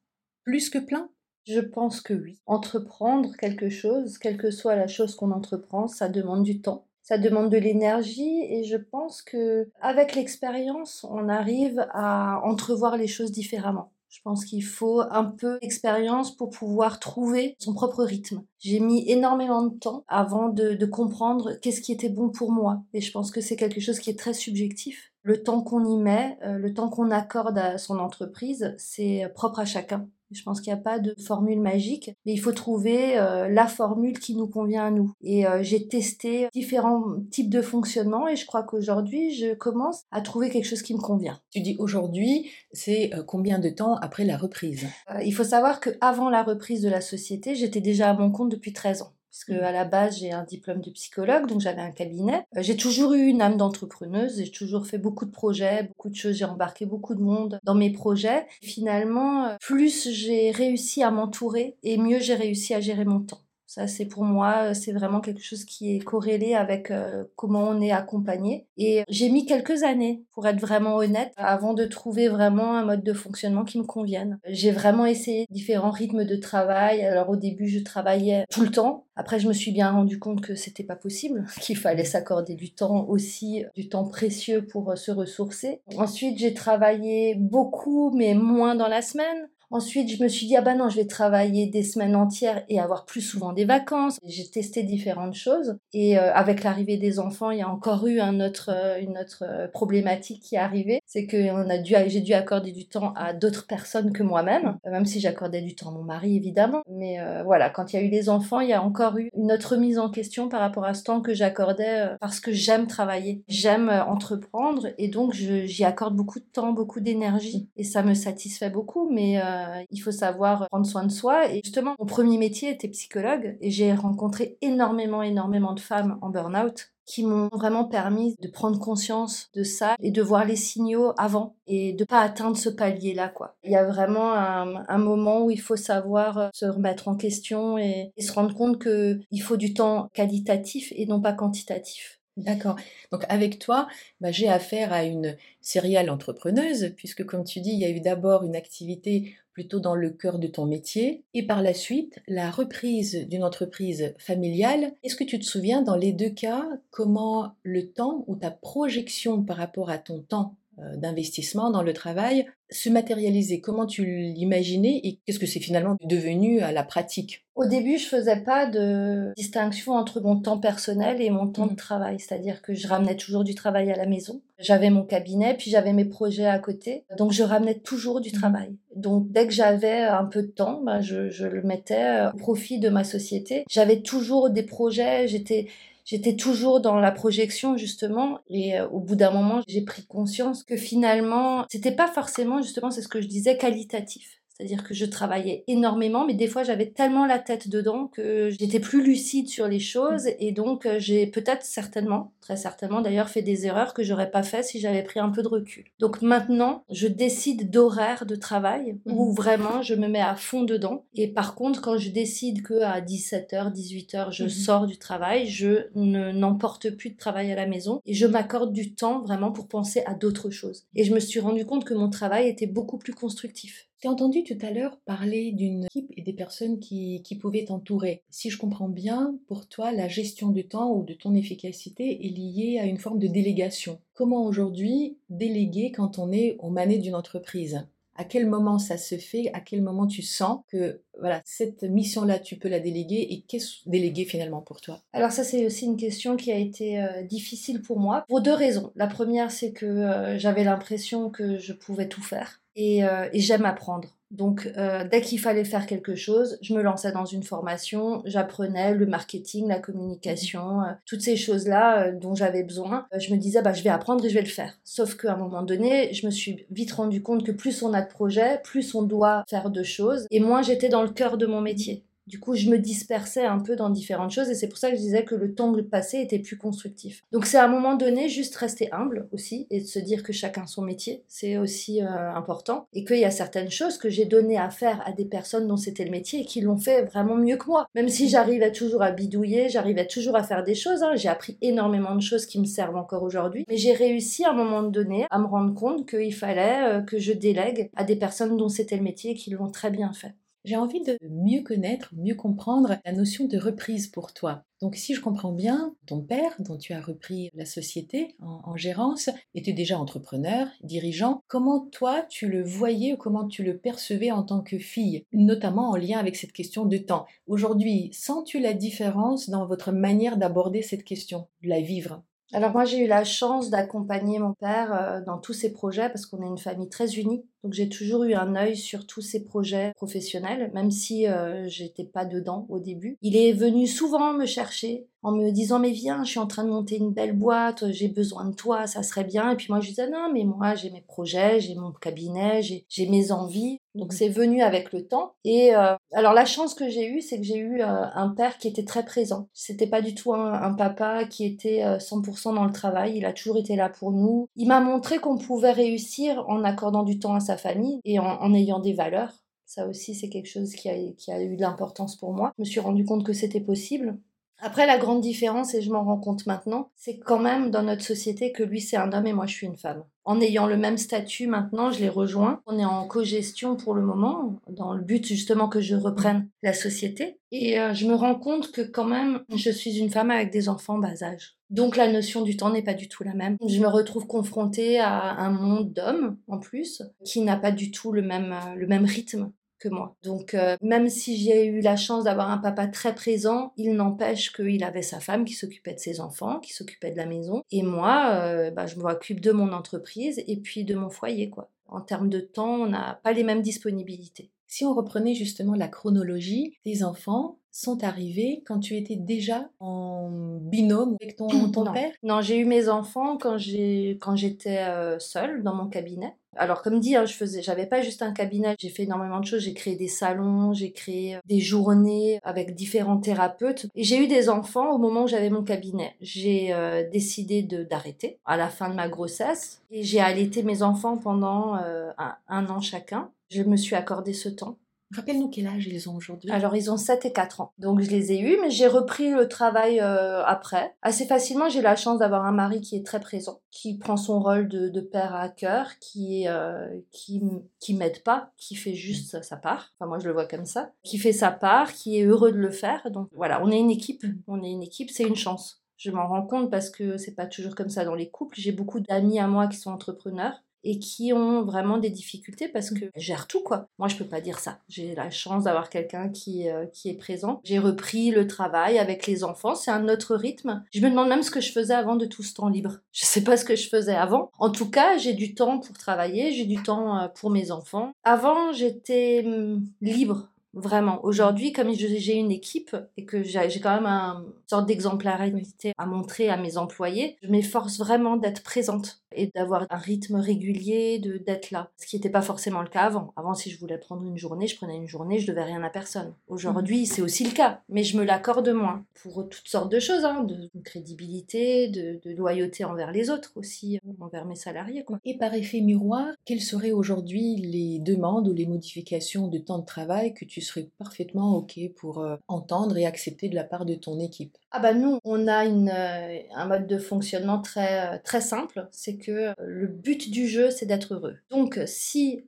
plus 0.43 0.69
que 0.69 0.77
plein? 0.77 1.09
Je 1.47 1.61
pense 1.61 2.01
que 2.01 2.13
oui. 2.13 2.41
Entreprendre 2.45 3.35
quelque 3.37 3.69
chose, 3.69 4.17
quelle 4.17 4.37
que 4.37 4.51
soit 4.51 4.75
la 4.75 4.87
chose 4.87 5.15
qu'on 5.15 5.31
entreprend, 5.31 5.87
ça 5.87 6.09
demande 6.09 6.43
du 6.43 6.61
temps 6.61 6.85
ça 7.01 7.17
demande 7.17 7.49
de 7.49 7.57
l'énergie 7.57 8.43
et 8.43 8.65
je 8.65 8.77
pense 8.77 9.23
que 9.23 9.71
avec 9.81 10.13
l'expérience, 10.13 11.03
on 11.09 11.27
arrive 11.27 11.87
à 11.89 12.39
entrevoir 12.43 12.97
les 12.97 13.07
choses 13.07 13.31
différemment. 13.31 13.91
Je 14.09 14.21
pense 14.23 14.43
qu'il 14.43 14.63
faut 14.63 15.01
un 15.11 15.25
peu 15.25 15.59
d'expérience 15.61 16.35
pour 16.35 16.49
pouvoir 16.49 16.99
trouver 16.99 17.55
son 17.59 17.73
propre 17.73 18.03
rythme. 18.03 18.43
J'ai 18.57 18.79
mis 18.79 19.07
énormément 19.09 19.61
de 19.61 19.77
temps 19.77 20.03
avant 20.07 20.49
de, 20.49 20.85
comprendre 20.85 21.53
qu'est-ce 21.61 21.81
qui 21.81 21.91
était 21.91 22.09
bon 22.09 22.29
pour 22.29 22.51
moi. 22.51 22.83
Et 22.93 23.01
je 23.01 23.11
pense 23.11 23.31
que 23.31 23.39
c'est 23.39 23.55
quelque 23.55 23.79
chose 23.79 23.99
qui 23.99 24.09
est 24.09 24.17
très 24.17 24.33
subjectif. 24.33 25.13
Le 25.21 25.43
temps 25.43 25.61
qu'on 25.61 25.85
y 25.85 25.97
met, 25.97 26.39
euh, 26.43 26.57
le 26.57 26.73
temps 26.73 26.89
qu'on 26.89 27.11
accorde 27.11 27.57
à 27.59 27.77
son 27.77 27.99
entreprise, 27.99 28.73
c'est 28.77 29.31
propre 29.35 29.59
à 29.59 29.65
chacun. 29.65 30.09
Je 30.31 30.43
pense 30.43 30.61
qu'il 30.61 30.73
n'y 30.73 30.79
a 30.79 30.81
pas 30.81 30.99
de 30.99 31.15
formule 31.19 31.59
magique, 31.59 32.11
mais 32.25 32.33
il 32.33 32.37
faut 32.37 32.51
trouver 32.51 33.17
euh, 33.17 33.47
la 33.49 33.67
formule 33.67 34.19
qui 34.19 34.35
nous 34.35 34.47
convient 34.47 34.85
à 34.85 34.91
nous. 34.91 35.11
Et 35.21 35.47
euh, 35.47 35.63
j'ai 35.63 35.87
testé 35.87 36.47
différents 36.53 37.03
types 37.31 37.49
de 37.49 37.61
fonctionnement 37.61 38.27
et 38.27 38.35
je 38.35 38.45
crois 38.45 38.63
qu'aujourd'hui, 38.63 39.33
je 39.33 39.53
commence 39.53 40.03
à 40.11 40.21
trouver 40.21 40.49
quelque 40.49 40.67
chose 40.67 40.81
qui 40.81 40.93
me 40.93 40.99
convient. 40.99 41.39
Tu 41.51 41.61
dis 41.61 41.75
aujourd'hui, 41.79 42.49
c'est 42.71 43.13
euh, 43.13 43.23
combien 43.23 43.59
de 43.59 43.69
temps 43.69 43.95
après 43.95 44.25
la 44.25 44.37
reprise? 44.37 44.87
Il 45.23 45.33
faut 45.33 45.43
savoir 45.43 45.79
qu'avant 45.79 46.29
la 46.29 46.43
reprise 46.43 46.81
de 46.81 46.89
la 46.89 47.01
société, 47.01 47.55
j'étais 47.55 47.81
déjà 47.81 48.09
à 48.09 48.13
mon 48.13 48.31
compte 48.31 48.49
depuis 48.49 48.73
13 48.73 49.01
ans 49.01 49.13
parce 49.31 49.43
que 49.45 49.63
à 49.63 49.71
la 49.71 49.85
base 49.85 50.19
j'ai 50.19 50.31
un 50.31 50.43
diplôme 50.43 50.81
de 50.81 50.89
psychologue, 50.91 51.47
donc 51.47 51.61
j'avais 51.61 51.81
un 51.81 51.91
cabinet. 51.91 52.43
Euh, 52.57 52.61
j'ai 52.61 52.77
toujours 52.77 53.13
eu 53.13 53.27
une 53.27 53.41
âme 53.41 53.57
d'entrepreneuse, 53.57 54.37
j'ai 54.37 54.51
toujours 54.51 54.87
fait 54.87 54.97
beaucoup 54.97 55.25
de 55.25 55.31
projets, 55.31 55.83
beaucoup 55.83 56.09
de 56.09 56.15
choses, 56.15 56.35
j'ai 56.35 56.45
embarqué 56.45 56.85
beaucoup 56.85 57.15
de 57.15 57.21
monde 57.21 57.59
dans 57.63 57.75
mes 57.75 57.91
projets. 57.91 58.45
Finalement, 58.61 59.45
euh, 59.45 59.55
plus 59.59 60.09
j'ai 60.11 60.51
réussi 60.51 61.03
à 61.03 61.11
m'entourer 61.11 61.77
et 61.83 61.97
mieux 61.97 62.19
j'ai 62.19 62.35
réussi 62.35 62.73
à 62.73 62.79
gérer 62.79 63.05
mon 63.05 63.21
temps. 63.21 63.41
Ça, 63.69 63.85
c'est 63.85 64.07
pour 64.07 64.23
moi, 64.23 64.73
c'est 64.73 64.91
vraiment 64.91 65.21
quelque 65.21 65.43
chose 65.43 65.63
qui 65.63 65.95
est 65.95 65.99
corrélé 65.99 66.55
avec 66.55 66.89
euh, 66.89 67.25
comment 67.35 67.67
on 67.69 67.79
est 67.81 67.91
accompagné. 67.91 68.65
Et 68.77 69.03
j'ai 69.07 69.29
mis 69.29 69.45
quelques 69.45 69.83
années, 69.83 70.23
pour 70.33 70.47
être 70.47 70.59
vraiment 70.59 70.95
honnête, 70.95 71.31
avant 71.37 71.75
de 71.75 71.85
trouver 71.85 72.29
vraiment 72.29 72.75
un 72.75 72.83
mode 72.83 73.03
de 73.03 73.13
fonctionnement 73.13 73.63
qui 73.63 73.77
me 73.77 73.83
convienne. 73.83 74.39
J'ai 74.47 74.71
vraiment 74.71 75.05
essayé 75.05 75.45
différents 75.51 75.91
rythmes 75.91 76.25
de 76.25 76.35
travail. 76.35 77.05
Alors 77.05 77.29
au 77.29 77.35
début, 77.35 77.67
je 77.67 77.77
travaillais 77.77 78.45
tout 78.49 78.61
le 78.61 78.71
temps. 78.71 79.05
Après, 79.15 79.39
je 79.39 79.47
me 79.47 79.53
suis 79.53 79.71
bien 79.71 79.91
rendu 79.91 80.17
compte 80.17 80.41
que 80.41 80.55
c'était 80.55 80.83
pas 80.83 80.95
possible, 80.95 81.45
qu'il 81.61 81.77
fallait 81.77 82.05
s'accorder 82.05 82.55
du 82.55 82.73
temps 82.73 83.05
aussi, 83.07 83.65
du 83.75 83.87
temps 83.87 84.07
précieux 84.07 84.65
pour 84.65 84.89
euh, 84.89 84.95
se 84.95 85.11
ressourcer. 85.11 85.83
Ensuite, 85.95 86.39
j'ai 86.39 86.55
travaillé 86.55 87.35
beaucoup, 87.35 88.09
mais 88.17 88.33
moins 88.33 88.73
dans 88.73 88.87
la 88.87 89.03
semaine. 89.03 89.47
Ensuite, 89.71 90.09
je 90.09 90.23
me 90.23 90.27
suis 90.27 90.47
dit, 90.47 90.55
ah 90.55 90.61
bah 90.61 90.75
non, 90.75 90.89
je 90.89 90.95
vais 90.95 91.05
travailler 91.05 91.67
des 91.67 91.83
semaines 91.83 92.15
entières 92.15 92.63
et 92.69 92.79
avoir 92.79 93.05
plus 93.05 93.21
souvent 93.21 93.53
des 93.53 93.65
vacances. 93.65 94.17
J'ai 94.23 94.49
testé 94.49 94.83
différentes 94.83 95.35
choses. 95.35 95.77
Et 95.93 96.17
euh, 96.17 96.33
avec 96.33 96.63
l'arrivée 96.63 96.97
des 96.97 97.19
enfants, 97.19 97.51
il 97.51 97.59
y 97.59 97.61
a 97.61 97.69
encore 97.69 98.07
eu 98.07 98.19
un 98.19 98.39
autre, 98.39 98.71
euh, 98.73 98.99
une 98.99 99.17
autre 99.17 99.43
euh, 99.43 99.67
problématique 99.67 100.41
qui 100.41 100.55
est 100.55 100.59
arrivée. 100.59 101.01
C'est 101.05 101.27
que 101.27 101.51
on 101.51 101.69
a 101.69 101.77
dû, 101.77 101.93
j'ai 102.07 102.21
dû 102.21 102.33
accorder 102.33 102.71
du 102.71 102.87
temps 102.87 103.13
à 103.15 103.33
d'autres 103.33 103.67
personnes 103.67 104.11
que 104.11 104.23
moi-même, 104.23 104.77
même 104.85 105.05
si 105.05 105.19
j'accordais 105.19 105.61
du 105.61 105.75
temps 105.75 105.89
à 105.89 105.93
mon 105.93 106.03
mari, 106.03 106.35
évidemment. 106.35 106.81
Mais 106.89 107.17
voilà, 107.43 107.69
quand 107.69 107.91
il 107.91 107.95
y 107.95 107.99
a 107.99 108.05
eu 108.05 108.09
les 108.09 108.29
enfants, 108.29 108.59
il 108.59 108.69
y 108.69 108.73
a 108.73 108.83
encore 108.83 109.17
eu 109.17 109.29
une 109.35 109.51
autre 109.51 109.75
mise 109.77 109.99
en 109.99 110.09
question 110.09 110.49
par 110.49 110.59
rapport 110.59 110.85
à 110.85 110.93
ce 110.93 111.03
temps 111.03 111.21
que 111.21 111.33
j'accordais 111.33 112.09
parce 112.19 112.39
que 112.39 112.51
j'aime 112.51 112.87
travailler, 112.87 113.43
j'aime 113.47 113.89
entreprendre 114.07 114.87
et 114.97 115.07
donc 115.07 115.33
j'y 115.33 115.83
accorde 115.83 116.15
beaucoup 116.15 116.39
de 116.39 116.45
temps, 116.51 116.73
beaucoup 116.73 116.99
d'énergie. 116.99 117.69
Et 117.77 117.83
ça 117.83 118.03
me 118.03 118.13
satisfait 118.13 118.69
beaucoup, 118.69 119.09
mais 119.09 119.39
euh, 119.58 119.58
il 119.89 119.99
faut 119.99 120.11
savoir 120.11 120.67
prendre 120.69 120.85
soin 120.85 121.03
de 121.03 121.11
soi. 121.11 121.51
Et 121.51 121.61
justement, 121.63 121.95
mon 121.99 122.05
premier 122.05 122.37
métier 122.37 122.69
était 122.69 122.87
psychologue 122.87 123.57
et 123.61 123.71
j'ai 123.71 123.93
rencontré 123.93 124.57
énormément, 124.61 125.23
énormément 125.23 125.73
de 125.73 125.79
femmes 125.79 126.17
en 126.21 126.29
burn-out 126.29 126.91
qui 127.09 127.23
m'ont 127.23 127.49
vraiment 127.51 127.85
permis 127.85 128.35
de 128.39 128.47
prendre 128.47 128.79
conscience 128.79 129.49
de 129.55 129.63
ça 129.63 129.95
et 129.99 130.11
de 130.11 130.21
voir 130.21 130.45
les 130.45 130.55
signaux 130.55 131.13
avant 131.17 131.55
et 131.65 131.93
de 131.93 132.05
pas 132.05 132.19
atteindre 132.19 132.55
ce 132.55 132.69
palier 132.69 133.15
là 133.15 133.29
quoi. 133.29 133.55
Il 133.63 133.71
y 133.71 133.75
a 133.75 133.83
vraiment 133.83 134.31
un, 134.33 134.97
moment 134.99 135.43
où 135.43 135.49
il 135.49 135.59
faut 135.59 135.75
savoir 135.75 136.37
euh, 136.37 136.49
se 136.53 136.67
remettre 136.67 137.07
en 137.07 137.15
question 137.15 137.79
et, 137.79 138.11
et 138.15 138.21
se 138.21 138.31
rendre 138.31 138.53
compte 138.53 138.77
que 138.77 139.19
il 139.31 139.39
faut 139.39 139.57
du 139.57 139.73
temps 139.73 140.07
qualitatif 140.13 140.93
et 140.95 141.07
non 141.07 141.19
pas 141.19 141.33
quantitatif. 141.33 142.18
D'accord. 142.39 142.77
Donc 143.11 143.25
avec 143.27 143.59
toi, 143.59 143.87
bah, 144.21 144.31
j'ai 144.31 144.47
affaire 144.47 144.93
à 144.93 145.03
une 145.03 145.35
serial 145.61 146.09
entrepreneuse, 146.09 146.93
puisque 146.95 147.25
comme 147.25 147.43
tu 147.43 147.59
dis, 147.59 147.71
il 147.71 147.79
y 147.79 147.85
a 147.85 147.89
eu 147.89 147.99
d'abord 147.99 148.43
une 148.43 148.55
activité 148.55 149.35
plutôt 149.51 149.81
dans 149.81 149.95
le 149.95 150.09
cœur 150.09 150.39
de 150.39 150.47
ton 150.47 150.65
métier, 150.65 151.23
et 151.33 151.45
par 151.45 151.61
la 151.61 151.73
suite, 151.73 152.19
la 152.27 152.49
reprise 152.49 153.27
d'une 153.27 153.43
entreprise 153.43 154.13
familiale. 154.17 154.93
Est-ce 155.03 155.17
que 155.17 155.25
tu 155.25 155.37
te 155.37 155.43
souviens 155.45 155.81
dans 155.81 155.97
les 155.97 156.13
deux 156.13 156.29
cas 156.29 156.65
comment 156.91 157.55
le 157.63 157.91
temps 157.91 158.23
ou 158.27 158.37
ta 158.37 158.51
projection 158.51 159.43
par 159.43 159.57
rapport 159.57 159.89
à 159.89 159.97
ton 159.97 160.21
temps 160.21 160.55
d'investissement 160.95 161.71
dans 161.71 161.83
le 161.83 161.93
travail 161.93 162.45
se 162.71 162.89
matérialiser 162.89 163.61
Comment 163.61 163.85
tu 163.85 164.05
l'imaginais 164.05 164.99
et 165.03 165.19
qu'est-ce 165.25 165.39
que 165.39 165.45
c'est 165.45 165.59
finalement 165.59 165.95
devenu 166.03 166.61
à 166.61 166.71
la 166.71 166.83
pratique? 166.83 167.45
Au 167.55 167.65
début, 167.65 167.97
je 167.97 168.05
faisais 168.05 168.37
pas 168.37 168.67
de 168.67 169.33
distinction 169.35 169.93
entre 169.93 170.21
mon 170.21 170.39
temps 170.39 170.59
personnel 170.59 171.21
et 171.21 171.29
mon 171.29 171.47
temps 171.47 171.65
de 171.65 171.73
mmh. 171.73 171.77
travail, 171.77 172.19
c'est-à-dire 172.19 172.61
que 172.61 172.73
je 172.73 172.87
ramenais 172.87 173.17
toujours 173.17 173.43
du 173.43 173.53
travail 173.53 173.91
à 173.91 173.97
la 173.97 174.05
maison. 174.05 174.41
J'avais 174.59 174.89
mon 174.89 175.03
cabinet, 175.03 175.55
puis 175.55 175.71
j'avais 175.71 175.93
mes 175.93 176.05
projets 176.05 176.45
à 176.45 176.59
côté, 176.59 177.03
donc 177.17 177.33
je 177.33 177.43
ramenais 177.43 177.75
toujours 177.75 178.21
du 178.21 178.29
mmh. 178.29 178.33
travail. 178.33 178.75
Donc 178.95 179.29
dès 179.31 179.47
que 179.47 179.53
j'avais 179.53 180.03
un 180.03 180.25
peu 180.25 180.43
de 180.43 180.47
temps, 180.47 180.81
ben, 180.85 181.01
je, 181.01 181.29
je 181.29 181.47
le 181.47 181.63
mettais 181.63 182.27
au 182.33 182.37
profit 182.37 182.79
de 182.79 182.89
ma 182.89 183.03
société. 183.03 183.65
J'avais 183.69 184.01
toujours 184.01 184.49
des 184.49 184.63
projets, 184.63 185.27
j'étais 185.27 185.67
j'étais 186.09 186.35
toujours 186.35 186.81
dans 186.81 186.99
la 186.99 187.11
projection 187.11 187.77
justement 187.77 188.39
et 188.47 188.79
euh, 188.79 188.87
au 188.87 188.99
bout 188.99 189.15
d'un 189.15 189.29
moment 189.29 189.61
j'ai 189.67 189.81
pris 189.83 190.05
conscience 190.07 190.63
que 190.63 190.75
finalement 190.75 191.65
c'était 191.69 191.95
pas 191.95 192.07
forcément 192.07 192.61
justement 192.63 192.89
c'est 192.89 193.03
ce 193.03 193.07
que 193.07 193.21
je 193.21 193.27
disais 193.27 193.57
qualitatif 193.57 194.38
C'est-à-dire 194.59 194.83
que 194.83 194.93
je 194.93 195.05
travaillais 195.05 195.63
énormément, 195.67 196.25
mais 196.27 196.33
des 196.33 196.47
fois 196.47 196.63
j'avais 196.63 196.87
tellement 196.87 197.25
la 197.25 197.39
tête 197.39 197.69
dedans 197.69 198.07
que 198.07 198.49
j'étais 198.49 198.81
plus 198.81 199.01
lucide 199.01 199.47
sur 199.47 199.69
les 199.69 199.79
choses 199.79 200.27
et 200.37 200.51
donc 200.51 200.85
euh, 200.85 200.97
j'ai 200.99 201.27
peut-être 201.27 201.63
certainement, 201.63 202.33
très 202.41 202.57
certainement 202.57 202.99
d'ailleurs, 202.99 203.29
fait 203.29 203.41
des 203.41 203.65
erreurs 203.65 203.93
que 203.93 204.03
j'aurais 204.03 204.31
pas 204.31 204.43
fait 204.43 204.61
si 204.63 204.81
j'avais 204.81 205.03
pris 205.03 205.21
un 205.21 205.29
peu 205.29 205.43
de 205.43 205.47
recul. 205.47 205.85
Donc 205.99 206.21
maintenant, 206.21 206.83
je 206.89 207.07
décide 207.07 207.69
d'horaire 207.69 208.25
de 208.25 208.35
travail 208.35 208.97
où 209.05 209.29
mhm. 209.29 209.35
vraiment 209.35 209.81
je 209.81 209.95
me 209.95 210.09
mets 210.09 210.19
à 210.19 210.35
fond 210.35 210.63
dedans. 210.63 211.05
Et 211.15 211.29
par 211.29 211.55
contre, 211.55 211.81
quand 211.81 211.97
je 211.97 212.09
décide 212.09 212.61
que 212.61 212.81
à 212.81 212.99
17h, 212.99 213.73
18h, 213.73 214.31
je 214.31 214.43
mhm. 214.43 214.49
sors 214.49 214.87
du 214.87 214.97
travail, 214.97 215.47
je 215.47 215.87
n'emporte 215.95 216.89
plus 216.91 217.11
de 217.11 217.17
travail 217.17 217.49
à 217.51 217.55
la 217.55 217.65
maison 217.65 218.01
et 218.05 218.13
je 218.13 218.27
m'accorde 218.27 218.73
du 218.73 218.93
temps 218.93 219.21
vraiment 219.21 219.53
pour 219.53 219.69
penser 219.69 220.03
à 220.05 220.15
d'autres 220.15 220.49
choses. 220.49 220.85
Et 220.95 221.05
je 221.05 221.13
me 221.13 221.19
suis 221.21 221.39
rendu 221.39 221.65
compte 221.65 221.85
que 221.85 221.93
mon 221.93 222.09
travail 222.09 222.49
était 222.49 222.67
beaucoup 222.67 222.97
plus 222.97 223.13
constructif. 223.13 223.88
J'ai 224.01 224.07
entendu 224.07 224.45
tout 224.45 224.57
à 224.61 224.71
l'heure 224.71 224.97
parler 225.05 225.51
d'une 225.51 225.83
équipe 225.83 226.13
et 226.15 226.21
des 226.21 226.31
personnes 226.31 226.79
qui, 226.79 227.21
qui 227.21 227.35
pouvaient 227.35 227.65
t'entourer. 227.65 228.23
Si 228.29 228.49
je 228.49 228.57
comprends 228.57 228.87
bien, 228.87 229.35
pour 229.47 229.67
toi, 229.67 229.91
la 229.91 230.07
gestion 230.07 230.51
du 230.51 230.65
temps 230.65 230.93
ou 230.93 231.03
de 231.03 231.13
ton 231.13 231.35
efficacité 231.35 232.25
est 232.25 232.29
liée 232.29 232.79
à 232.79 232.85
une 232.85 232.97
forme 232.97 233.19
de 233.19 233.27
délégation. 233.27 233.99
Comment 234.13 234.45
aujourd'hui 234.45 235.17
déléguer 235.29 235.91
quand 235.91 236.17
on 236.17 236.31
est 236.31 236.55
aux 236.59 236.69
manettes 236.69 237.01
d'une 237.01 237.15
entreprise? 237.15 237.85
À 238.15 238.23
quel 238.23 238.47
moment 238.47 238.79
ça 238.79 238.97
se 238.97 239.15
fait, 239.15 239.49
à 239.53 239.59
quel 239.59 239.81
moment 239.81 240.07
tu 240.07 240.21
sens 240.21 240.61
que 240.69 241.01
voilà, 241.19 241.41
cette 241.43 241.83
mission-là, 241.83 242.39
tu 242.39 242.55
peux 242.55 242.69
la 242.69 242.79
déléguer 242.79 243.27
et 243.29 243.43
qu'est-ce 243.47 243.89
déléguer 243.89 244.23
finalement 244.23 244.61
pour 244.61 244.79
toi? 244.79 245.01
Alors 245.11 245.31
ça, 245.31 245.43
c'est 245.43 245.65
aussi 245.65 245.85
une 245.85 245.97
question 245.97 246.37
qui 246.37 246.53
a 246.53 246.57
été 246.57 247.01
euh, 247.01 247.23
difficile 247.23 247.81
pour 247.81 247.99
moi 247.99 248.23
pour 248.29 248.41
deux 248.41 248.53
raisons. 248.53 248.91
La 248.95 249.07
première, 249.07 249.51
c'est 249.51 249.71
que 249.71 249.85
euh, 249.85 250.37
j'avais 250.37 250.63
l'impression 250.63 251.29
que 251.29 251.57
je 251.57 251.73
pouvais 251.73 252.07
tout 252.07 252.21
faire 252.21 252.61
euh, 252.79 253.29
et, 253.33 253.39
j'aime 253.39 253.65
apprendre. 253.65 254.09
Donc, 254.31 254.71
euh, 254.77 255.07
dès 255.09 255.21
qu'il 255.21 255.39
fallait 255.39 255.63
faire 255.63 255.87
quelque 255.87 256.15
chose, 256.15 256.59
je 256.61 256.75
me 256.75 256.83
lançais 256.83 257.11
dans 257.11 257.25
une 257.25 257.41
formation, 257.41 258.21
j'apprenais 258.25 258.93
le 258.93 259.07
marketing, 259.07 259.67
la 259.67 259.79
communication, 259.79 260.81
euh, 260.81 260.91
toutes 261.07 261.21
ces 261.21 261.35
choses-là 261.35 262.11
dont 262.11 262.35
j'avais 262.35 262.63
besoin. 262.63 263.07
je 263.17 263.33
me 263.33 263.39
disais, 263.39 263.63
bah, 263.63 263.73
je 263.73 263.81
vais 263.81 263.89
apprendre 263.89 264.23
et 264.23 264.29
je 264.29 264.35
vais 264.35 264.41
le 264.41 264.47
faire. 264.47 264.79
Sauf 264.83 265.15
qu'à 265.15 265.33
un 265.33 265.37
moment 265.37 265.63
donné, 265.63 266.13
je 266.13 266.27
me 266.27 266.31
suis 266.31 266.67
vite 266.69 266.91
rendu 266.91 267.23
compte 267.23 267.43
que 267.43 267.51
plus 267.51 267.81
on 267.81 267.93
a 267.93 268.01
de 268.03 268.07
projets, 268.07 268.61
plus 268.63 268.93
on 268.93 269.01
doit 269.01 269.43
faire 269.49 269.71
de 269.71 269.81
choses, 269.81 270.27
et 270.29 270.39
moins 270.39 270.61
j'étais 270.61 270.89
dans 270.89 271.01
le 271.01 271.09
cœur 271.09 271.37
de 271.37 271.47
mon 271.47 271.61
métier. 271.61 272.05
Du 272.29 272.39
coup, 272.39 272.53
je 272.53 272.69
me 272.69 272.77
dispersais 272.77 273.43
un 273.43 273.57
peu 273.57 273.75
dans 273.75 273.89
différentes 273.89 274.29
choses 274.29 274.51
et 274.51 274.53
c'est 274.53 274.67
pour 274.67 274.77
ça 274.77 274.91
que 274.91 274.95
je 274.95 275.01
disais 275.01 275.23
que 275.23 275.33
le 275.33 275.55
temps 275.55 275.73
passé 275.89 276.19
était 276.19 276.37
plus 276.37 276.59
constructif. 276.59 277.23
Donc 277.31 277.47
c'est 277.47 277.57
à 277.57 277.65
un 277.65 277.67
moment 277.67 277.95
donné 277.95 278.29
juste 278.29 278.55
rester 278.55 278.87
humble 278.91 279.27
aussi 279.31 279.65
et 279.71 279.81
de 279.81 279.87
se 279.87 279.97
dire 279.97 280.21
que 280.21 280.31
chacun 280.31 280.67
son 280.67 280.83
métier, 280.83 281.23
c'est 281.27 281.57
aussi 281.57 282.03
euh, 282.03 282.31
important 282.35 282.87
et 282.93 283.03
qu'il 283.03 283.17
y 283.17 283.25
a 283.25 283.31
certaines 283.31 283.71
choses 283.71 283.97
que 283.97 284.09
j'ai 284.09 284.25
donné 284.25 284.59
à 284.59 284.69
faire 284.69 285.01
à 285.07 285.11
des 285.11 285.25
personnes 285.25 285.67
dont 285.67 285.75
c'était 285.75 286.05
le 286.05 286.11
métier 286.11 286.41
et 286.41 286.45
qui 286.45 286.61
l'ont 286.61 286.77
fait 286.77 287.01
vraiment 287.01 287.35
mieux 287.35 287.57
que 287.57 287.65
moi. 287.65 287.87
Même 287.95 288.09
si 288.09 288.29
j'arrivais 288.29 288.71
toujours 288.71 289.01
à 289.01 289.09
bidouiller, 289.09 289.67
j'arrivais 289.69 290.05
toujours 290.05 290.35
à 290.35 290.43
faire 290.43 290.63
des 290.63 290.75
choses, 290.75 291.01
hein. 291.01 291.15
j'ai 291.15 291.29
appris 291.29 291.57
énormément 291.63 292.13
de 292.13 292.21
choses 292.21 292.45
qui 292.45 292.59
me 292.59 292.65
servent 292.65 292.97
encore 292.97 293.23
aujourd'hui, 293.23 293.65
mais 293.67 293.77
j'ai 293.77 293.93
réussi 293.93 294.45
à 294.45 294.51
un 294.51 294.53
moment 294.53 294.83
donné 294.83 295.25
à 295.31 295.39
me 295.39 295.47
rendre 295.47 295.73
compte 295.73 296.07
qu'il 296.07 296.35
fallait 296.35 296.83
euh, 296.83 297.01
que 297.01 297.17
je 297.17 297.33
délègue 297.33 297.89
à 297.95 298.03
des 298.03 298.17
personnes 298.17 298.55
dont 298.55 298.69
c'était 298.69 298.97
le 298.97 299.03
métier 299.03 299.31
et 299.31 299.35
qui 299.35 299.49
l'ont 299.49 299.71
très 299.71 299.89
bien 299.89 300.13
fait. 300.13 300.35
J'ai 300.65 300.75
envie 300.75 301.01
de 301.01 301.17
mieux 301.29 301.61
connaître, 301.61 302.13
mieux 302.15 302.35
comprendre 302.35 302.97
la 303.05 303.11
notion 303.13 303.45
de 303.45 303.57
reprise 303.57 304.07
pour 304.07 304.33
toi. 304.33 304.65
Donc 304.81 304.95
si 304.95 305.13
je 305.13 305.21
comprends 305.21 305.53
bien, 305.53 305.95
ton 306.05 306.21
père, 306.21 306.55
dont 306.59 306.77
tu 306.77 306.93
as 306.93 307.01
repris 307.01 307.49
la 307.53 307.65
société 307.65 308.35
en, 308.39 308.75
gérance, 308.75 309.29
était 309.53 309.73
déjà 309.73 309.97
entrepreneur, 309.97 310.67
dirigeant. 310.83 311.41
Comment 311.47 311.87
toi, 311.91 312.23
tu 312.29 312.49
le 312.49 312.63
voyais 312.63 313.13
ou 313.13 313.17
comment 313.17 313.47
tu 313.47 313.63
le 313.63 313.77
percevais 313.77 314.31
en 314.31 314.43
tant 314.43 314.61
que 314.61 314.77
fille, 314.77 315.23
notamment 315.33 315.91
en 315.91 315.95
lien 315.95 316.19
avec 316.19 316.35
cette 316.35 316.53
question 316.53 316.85
de 316.85 316.97
temps? 316.97 317.25
Aujourd'hui, 317.47 318.11
sens-tu 318.13 318.59
la 318.59 318.73
différence 318.73 319.49
dans 319.49 319.65
votre 319.65 319.91
manière 319.91 320.37
d'aborder 320.37 320.81
cette 320.81 321.03
question, 321.03 321.47
de 321.61 321.69
la 321.69 321.81
vivre? 321.81 322.23
Alors 322.51 322.71
moi 322.71 322.83
j'ai 322.85 322.99
eu 322.99 323.07
la 323.07 323.23
chance 323.23 323.69
d'accompagner 323.69 324.39
mon 324.39 324.53
père 324.53 324.93
euh, 324.93 325.21
dans 325.23 325.37
tous 325.37 325.53
ses 325.53 325.71
projets 325.71 326.09
parce 326.09 326.25
qu'on 326.25 326.41
est 326.41 326.47
une 326.47 326.57
famille 326.57 326.89
très 326.89 327.15
unie. 327.15 327.43
Donc 327.63 327.73
j'ai 327.73 327.89
toujours 327.89 328.23
eu 328.23 328.33
un 328.33 328.55
œil 328.55 328.75
sur 328.75 329.05
tous 329.05 329.21
ses 329.21 329.43
projets 329.43 329.91
professionnels, 329.95 330.71
même 330.73 330.91
si 330.91 331.27
euh, 331.27 331.67
j'étais 331.67 332.05
pas 332.05 332.25
dedans 332.25 332.65
au 332.69 332.79
début. 332.79 333.17
Il 333.21 333.35
est 333.35 333.51
venu 333.51 333.85
souvent 333.85 334.33
me 334.33 334.45
chercher 334.45 335.07
en 335.21 335.33
me 335.33 335.51
disant 335.51 335.79
mais 335.79 335.91
viens, 335.91 336.23
je 336.23 336.31
suis 336.31 336.39
en 336.39 336.47
train 336.47 336.63
de 336.63 336.69
monter 336.69 336.97
une 336.97 337.11
belle 337.11 337.37
boîte, 337.37 337.91
j'ai 337.91 338.07
besoin 338.07 338.45
de 338.45 338.55
toi, 338.55 338.87
ça 338.87 339.03
serait 339.03 339.25
bien. 339.25 339.51
Et 339.51 339.55
puis 339.55 339.67
moi 339.69 339.79
je 339.79 339.89
disais 339.89 340.09
non 340.09 340.31
mais 340.33 340.43
moi 340.43 340.73
j'ai 340.75 340.89
mes 340.89 341.01
projets, 341.01 341.59
j'ai 341.59 341.75
mon 341.75 341.91
cabinet, 341.91 342.61
j'ai 342.61 343.09
mes 343.09 343.31
envies. 343.31 343.78
Donc 343.99 344.13
c'est 344.13 344.29
venu 344.29 344.61
avec 344.61 344.91
le 344.93 345.07
temps. 345.07 345.33
Et 345.43 345.75
euh, 345.75 345.95
alors 346.13 346.33
la 346.33 346.45
chance 346.45 346.73
que 346.73 346.89
j'ai 346.89 347.07
eue, 347.07 347.21
c'est 347.21 347.37
que 347.37 347.45
j'ai 347.45 347.57
eu 347.57 347.81
euh, 347.81 348.05
un 348.13 348.29
père 348.29 348.57
qui 348.57 348.67
était 348.67 348.85
très 348.85 349.05
présent. 349.05 349.49
C'était 349.53 349.87
pas 349.87 350.01
du 350.01 350.15
tout 350.15 350.33
un, 350.33 350.73
papa 350.73 351.25
qui 351.25 351.45
était 351.45 351.83
100% 351.83 352.55
dans 352.55 352.65
le 352.65 352.71
travail. 352.71 353.17
Il 353.17 353.25
a 353.25 353.33
toujours 353.33 353.57
été 353.57 353.75
là 353.75 353.89
pour 353.89 354.11
nous. 354.11 354.47
Il 354.55 354.67
m'a 354.67 354.79
montré 354.79 355.19
qu'on 355.19 355.37
pouvait 355.37 355.71
réussir 355.71 356.45
en 356.47 356.63
accordant 356.63 357.03
du 357.03 357.19
temps 357.19 357.35
à 357.35 357.39
sa 357.39 357.57
famille 357.57 357.99
et 358.05 358.19
en, 358.19 358.53
ayant 358.53 358.79
des 358.79 358.93
valeurs. 358.93 359.33
Ça 359.65 359.87
aussi, 359.87 360.15
c'est 360.15 360.29
quelque 360.29 360.49
chose 360.49 360.73
qui 360.73 360.89
a, 360.89 360.95
qui 361.17 361.31
a 361.31 361.41
eu 361.43 361.55
de 361.55 361.61
l'importance 361.61 362.15
pour 362.15 362.33
moi. 362.33 362.53
Je 362.57 362.63
me 362.63 362.65
suis 362.65 362.79
rendu 362.79 363.05
compte 363.05 363.25
que 363.25 363.33
c'était 363.33 363.61
possible. 363.61 364.17
Après, 364.61 364.85
la 364.85 364.97
grande 364.97 365.21
différence, 365.21 365.73
et 365.73 365.81
je 365.81 365.89
m'en 365.89 366.03
rends 366.03 366.19
compte 366.19 366.45
maintenant, 366.45 366.89
c'est 366.95 367.17
quand 367.17 367.39
même 367.39 367.71
dans 367.71 367.83
notre 367.83 368.03
société 368.03 368.51
que 368.51 368.63
lui, 368.63 368.81
c'est 368.81 368.97
un 368.97 369.13
homme 369.13 369.27
et 369.27 369.33
moi, 369.33 369.45
je 369.45 369.53
suis 369.53 369.67
une 369.67 369.77
femme. 369.77 370.03
En 370.29 370.41
ayant 370.41 370.67
le 370.67 370.77
même 370.77 370.99
statut 370.99 371.47
maintenant, 371.47 371.89
je 371.89 372.01
les 372.01 372.07
rejoins. 372.07 372.61
On 372.67 372.77
est 372.77 372.85
en 372.85 373.07
co-gestion 373.07 373.75
pour 373.75 373.95
le 373.95 374.03
moment, 374.03 374.59
dans 374.69 374.93
le 374.93 375.01
but 375.01 375.25
justement 375.25 375.67
que 375.67 375.81
je 375.81 375.95
reprenne 375.95 376.47
la 376.61 376.73
société. 376.73 377.39
Et 377.51 377.79
euh, 377.79 377.95
je 377.95 378.05
me 378.05 378.13
rends 378.13 378.35
compte 378.35 378.71
que 378.71 378.81
quand 378.81 379.05
même, 379.05 379.41
je 379.55 379.71
suis 379.71 379.97
une 379.97 380.11
femme 380.11 380.29
avec 380.29 380.51
des 380.51 380.69
enfants 380.69 380.99
bas 380.99 381.23
âge. 381.23 381.55
Donc 381.71 381.97
la 381.97 382.11
notion 382.11 382.43
du 382.43 382.55
temps 382.55 382.69
n'est 382.69 382.83
pas 382.83 382.93
du 382.93 383.07
tout 383.07 383.23
la 383.23 383.33
même. 383.33 383.57
Je 383.67 383.79
me 383.79 383.87
retrouve 383.87 384.27
confrontée 384.27 384.99
à 384.99 385.35
un 385.39 385.49
monde 385.49 385.93
d'hommes 385.93 386.37
en 386.47 386.59
plus 386.59 387.01
qui 387.25 387.41
n'a 387.41 387.57
pas 387.57 387.71
du 387.71 387.89
tout 387.89 388.11
le 388.11 388.21
même, 388.21 388.53
euh, 388.53 388.75
le 388.75 388.85
même 388.85 389.05
rythme 389.05 389.51
que 389.79 389.89
moi. 389.89 390.15
Donc 390.23 390.53
euh, 390.53 390.77
même 390.81 391.09
si 391.09 391.37
j'ai 391.37 391.65
eu 391.65 391.81
la 391.81 391.95
chance 391.95 392.25
d'avoir 392.25 392.49
un 392.51 392.57
papa 392.57 392.87
très 392.87 393.15
présent, 393.15 393.73
il 393.77 393.93
n'empêche 393.95 394.51
qu'il 394.51 394.83
avait 394.83 395.01
sa 395.01 395.19
femme 395.19 395.45
qui 395.45 395.53
s'occupait 395.53 395.93
de 395.93 395.99
ses 395.99 396.19
enfants, 396.19 396.59
qui 396.59 396.73
s'occupait 396.73 397.11
de 397.11 397.17
la 397.17 397.25
maison, 397.25 397.63
et 397.71 397.83
moi, 397.83 398.31
euh, 398.33 398.71
bah, 398.71 398.85
je 398.85 398.97
m'occupe 398.97 399.41
de 399.41 399.51
mon 399.51 399.71
entreprise 399.71 400.43
et 400.47 400.57
puis 400.57 400.83
de 400.83 400.95
mon 400.95 401.09
foyer, 401.09 401.49
quoi. 401.49 401.71
En 401.87 402.01
termes 402.01 402.29
de 402.29 402.39
temps, 402.39 402.81
on 402.81 402.87
n'a 402.87 403.19
pas 403.23 403.33
les 403.33 403.43
mêmes 403.43 403.63
disponibilités. 403.63 404.51
Si 404.67 404.85
on 404.85 404.93
reprenait 404.93 405.33
justement 405.33 405.73
la 405.73 405.87
chronologie, 405.87 406.77
tes 406.83 407.03
enfants 407.03 407.57
sont 407.79 408.03
arrivés 408.03 408.63
quand 408.65 408.79
tu 408.79 408.95
étais 408.97 409.15
déjà 409.15 409.69
en 409.79 410.29
binôme 410.61 411.15
avec 411.21 411.35
ton, 411.35 411.47
ton 411.71 411.91
père? 411.91 412.11
Non, 412.23 412.41
j'ai 412.41 412.57
eu 412.57 412.65
mes 412.65 412.89
enfants 412.89 413.37
quand 413.37 413.57
j'étais 413.57 414.79
euh, 414.79 415.17
seule 415.19 415.63
dans 415.63 415.75
mon 415.75 415.87
cabinet. 415.87 416.35
Alors 416.55 416.81
comme 416.81 416.99
dit, 416.99 417.15
hein, 417.15 417.25
je 417.25 417.33
faisais, 417.33 417.61
j'avais 417.61 417.85
pas 417.85 418.01
juste 418.01 418.21
un 418.21 418.33
cabinet, 418.33 418.75
j'ai 418.79 418.89
fait 418.89 419.03
énormément 419.03 419.39
de 419.39 419.45
choses. 419.45 419.61
J'ai 419.61 419.73
créé 419.73 419.95
des 419.95 420.07
salons, 420.07 420.73
j'ai 420.73 420.91
créé 420.91 421.35
euh, 421.35 421.39
des 421.45 421.59
journées 421.59 422.39
avec 422.43 422.75
différents 422.75 423.17
thérapeutes. 423.17 423.85
Et 423.95 424.03
j'ai 424.03 424.17
eu 424.17 424.27
des 424.27 424.49
enfants 424.49 424.91
au 424.91 424.97
moment 424.97 425.23
où 425.23 425.27
j'avais 425.27 425.49
mon 425.49 425.63
cabinet. 425.63 426.15
J'ai 426.21 426.73
euh, 426.73 427.07
décidé 427.09 427.61
de 427.61 427.83
d'arrêter 427.83 428.39
à 428.45 428.57
la 428.57 428.69
fin 428.69 428.89
de 428.89 428.95
ma 428.95 429.07
grossesse 429.07 429.81
et 429.91 430.03
j'ai 430.03 430.19
allaité 430.19 430.63
mes 430.63 430.81
enfants 430.81 431.17
pendant 431.17 431.77
euh, 431.77 432.11
un 432.47 432.65
an 432.67 432.81
chacun. 432.81 433.29
Je 433.49 433.63
me 433.63 433.77
suis 433.77 433.95
accordé 433.95 434.33
ce 434.33 434.49
temps. 434.49 434.77
Rappelle-nous 435.15 435.49
quel 435.49 435.65
âge 435.65 435.87
ils 435.87 436.07
ont 436.07 436.15
aujourd'hui. 436.15 436.51
Alors, 436.51 436.75
ils 436.75 436.91
ont 436.91 436.97
7 436.97 437.25
et 437.25 437.33
4 437.33 437.61
ans. 437.61 437.73
Donc, 437.79 437.99
je 438.01 438.11
les 438.11 438.31
ai 438.31 438.41
eus, 438.41 438.57
mais 438.61 438.69
j'ai 438.69 438.87
repris 438.87 439.31
le 439.31 439.47
travail 439.47 439.99
euh, 439.99 440.43
après. 440.45 440.95
Assez 441.01 441.25
facilement, 441.25 441.67
j'ai 441.67 441.81
la 441.81 441.95
chance 441.95 442.19
d'avoir 442.19 442.45
un 442.45 442.51
mari 442.51 442.79
qui 442.79 442.95
est 442.95 443.05
très 443.05 443.19
présent, 443.19 443.59
qui 443.71 443.97
prend 443.97 444.17
son 444.17 444.39
rôle 444.39 444.67
de, 444.67 445.01
père 445.01 445.33
à 445.33 445.49
cœur, 445.49 445.97
qui, 445.99 446.47
euh, 446.47 446.87
qui, 447.11 447.41
qui 447.79 447.95
m'aide 447.95 448.21
pas, 448.23 448.51
qui 448.57 448.75
fait 448.75 448.93
juste 448.93 449.41
sa 449.41 449.57
part. 449.57 449.93
Enfin, 449.95 450.07
moi, 450.07 450.19
je 450.19 450.27
le 450.27 450.33
vois 450.33 450.45
comme 450.45 450.65
ça. 450.65 450.91
Qui 451.03 451.17
fait 451.17 451.33
sa 451.33 451.49
part, 451.49 451.93
qui 451.93 452.19
est 452.19 452.25
heureux 452.25 452.51
de 452.51 452.57
le 452.57 452.71
faire. 452.71 453.09
Donc, 453.09 453.29
voilà, 453.33 453.63
on 453.63 453.71
est 453.71 453.79
une 453.79 453.91
équipe. 453.91 454.23
On 454.47 454.61
est 454.61 454.71
une 454.71 454.83
équipe, 454.83 455.09
c'est 455.09 455.23
une 455.23 455.35
chance. 455.35 455.81
Je 455.97 456.11
m'en 456.11 456.27
rends 456.27 456.45
compte 456.45 456.69
parce 456.69 456.89
que 456.89 457.17
c'est 457.17 457.35
pas 457.35 457.47
toujours 457.47 457.75
comme 457.75 457.89
ça 457.89 458.05
dans 458.05 458.15
les 458.15 458.29
couples. 458.29 458.55
J'ai 458.57 458.71
beaucoup 458.71 458.99
d'amis 458.99 459.39
à 459.39 459.47
moi 459.47 459.67
qui 459.67 459.77
sont 459.77 459.91
entrepreneurs 459.91 460.61
et 460.83 460.99
qui 460.99 461.33
ont 461.33 461.63
vraiment 461.63 461.97
des 461.97 462.09
difficultés 462.09 462.67
parce 462.67 462.91
que 462.91 463.05
gèrent 463.15 463.47
tout 463.47 463.61
quoi. 463.61 463.87
Moi 463.97 464.07
je 464.07 464.15
peux 464.15 464.25
pas 464.25 464.41
dire 464.41 464.59
ça. 464.59 464.79
J'ai 464.87 465.15
la 465.15 465.29
chance 465.29 465.65
d'avoir 465.65 465.89
quelqu'un 465.89 466.29
qui, 466.29 466.69
euh, 466.69 466.85
qui 466.87 467.09
est 467.09 467.17
présent. 467.17 467.61
J'ai 467.63 467.79
repris 467.79 468.31
le 468.31 468.47
travail 468.47 468.97
avec 468.97 469.27
les 469.27 469.43
enfants, 469.43 469.75
c'est 469.75 469.91
un 469.91 470.07
autre 470.09 470.35
rythme. 470.35 470.83
Je 470.91 471.01
me 471.01 471.09
demande 471.09 471.29
même 471.29 471.43
ce 471.43 471.51
que 471.51 471.61
je 471.61 471.71
faisais 471.71 471.93
avant 471.93 472.15
de 472.15 472.25
tout 472.25 472.43
ce 472.43 472.53
temps 472.53 472.69
libre. 472.69 472.99
Je 473.11 473.25
sais 473.25 473.43
pas 473.43 473.57
ce 473.57 473.65
que 473.65 473.75
je 473.75 473.89
faisais 473.89 474.15
avant. 474.15 474.51
En 474.59 474.69
tout 474.69 474.89
cas, 474.89 475.17
j'ai 475.17 475.33
du 475.33 475.53
temps 475.53 475.79
pour 475.79 475.97
travailler, 475.97 476.51
j'ai 476.51 476.65
du 476.65 476.81
temps 476.81 477.19
euh, 477.19 477.27
pour 477.27 477.49
mes 477.49 477.71
enfants. 477.71 478.11
Avant, 478.23 478.73
j'étais 478.73 479.43
hum, 479.45 479.85
libre 480.01 480.49
Vraiment. 480.73 481.19
Aujourd'hui, 481.25 481.73
comme 481.73 481.91
j'ai 481.93 482.35
une 482.35 482.51
équipe 482.51 482.95
et 483.17 483.25
que 483.25 483.41
j'ai 483.41 483.79
quand 483.81 483.95
même 484.01 484.05
une 484.05 484.45
sorte 484.67 484.85
d'exemplarité 484.85 485.93
à 485.97 486.05
montrer 486.05 486.49
à 486.49 486.57
mes 486.57 486.77
employés, 486.77 487.37
je 487.41 487.49
m'efforce 487.49 487.97
vraiment 487.97 488.37
d'être 488.37 488.61
présente 488.61 489.19
et 489.35 489.47
d'avoir 489.55 489.85
un 489.89 489.97
rythme 489.97 490.35
régulier, 490.35 491.19
de 491.19 491.37
d'être 491.37 491.71
là. 491.71 491.89
Ce 491.97 492.05
qui 492.05 492.15
n'était 492.15 492.29
pas 492.29 492.41
forcément 492.41 492.81
le 492.81 492.89
cas 492.89 493.01
avant. 493.01 493.33
Avant, 493.35 493.53
si 493.53 493.69
je 493.69 493.79
voulais 493.79 493.97
prendre 493.97 494.25
une 494.25 494.37
journée, 494.37 494.67
je 494.67 494.75
prenais 494.75 494.95
une 494.95 495.07
journée, 495.07 495.39
je 495.39 495.47
devais 495.47 495.63
rien 495.63 495.83
à 495.83 495.89
personne. 495.89 496.33
Aujourd'hui, 496.47 497.05
c'est 497.05 497.21
aussi 497.21 497.43
le 497.45 497.51
cas, 497.51 497.81
mais 497.89 498.03
je 498.03 498.17
me 498.17 498.23
l'accorde 498.23 498.69
moins 498.69 499.05
pour 499.21 499.47
toutes 499.49 499.67
sortes 499.67 499.91
de 499.91 499.99
choses, 499.99 500.25
hein, 500.25 500.43
de 500.43 500.69
crédibilité, 500.83 501.87
de, 501.87 502.19
loyauté 502.33 502.85
envers 502.85 503.11
les 503.11 503.29
autres 503.29 503.51
aussi, 503.55 503.97
euh, 503.97 504.11
envers 504.19 504.45
mes 504.45 504.55
salariés. 504.55 505.03
Quoi. 505.03 505.19
Et 505.25 505.37
par 505.37 505.53
effet 505.53 505.81
miroir, 505.81 506.27
quelles 506.45 506.61
seraient 506.61 506.91
aujourd'hui 506.91 507.55
les 507.57 507.99
demandes 507.99 508.47
ou 508.47 508.53
les 508.53 508.65
modifications 508.65 509.47
de 509.47 509.57
temps 509.57 509.79
de 509.79 509.85
travail 509.85 510.33
que 510.33 510.45
tu 510.45 510.61
serais 510.61 510.89
parfaitement 510.97 511.57
OK 511.57 511.79
pour 511.97 512.19
euh, 512.19 512.37
entendre 512.47 512.97
et 512.97 513.05
accepter 513.05 513.49
de 513.49 513.55
la 513.55 513.63
part 513.63 513.85
de 513.85 513.95
ton 513.95 514.19
équipe? 514.19 514.57
Ah 514.71 514.79
bah 514.79 514.93
nous, 514.93 515.19
on 515.23 515.47
a 515.47 515.65
une, 515.65 515.89
euh, 515.89 516.39
un 516.55 516.67
mode 516.67 516.87
de 516.87 516.97
fonctionnement 516.97 517.59
très, 517.59 518.19
très 518.19 518.41
simple, 518.41 518.87
c'est 518.91 519.17
que 519.19 519.53
le 519.59 519.87
but 519.87 520.29
du 520.31 520.47
jeu, 520.47 520.71
c'est 520.71 520.85
d'être 520.85 521.13
heureux. 521.13 521.35
Donc 521.51 521.79
si 521.85 522.43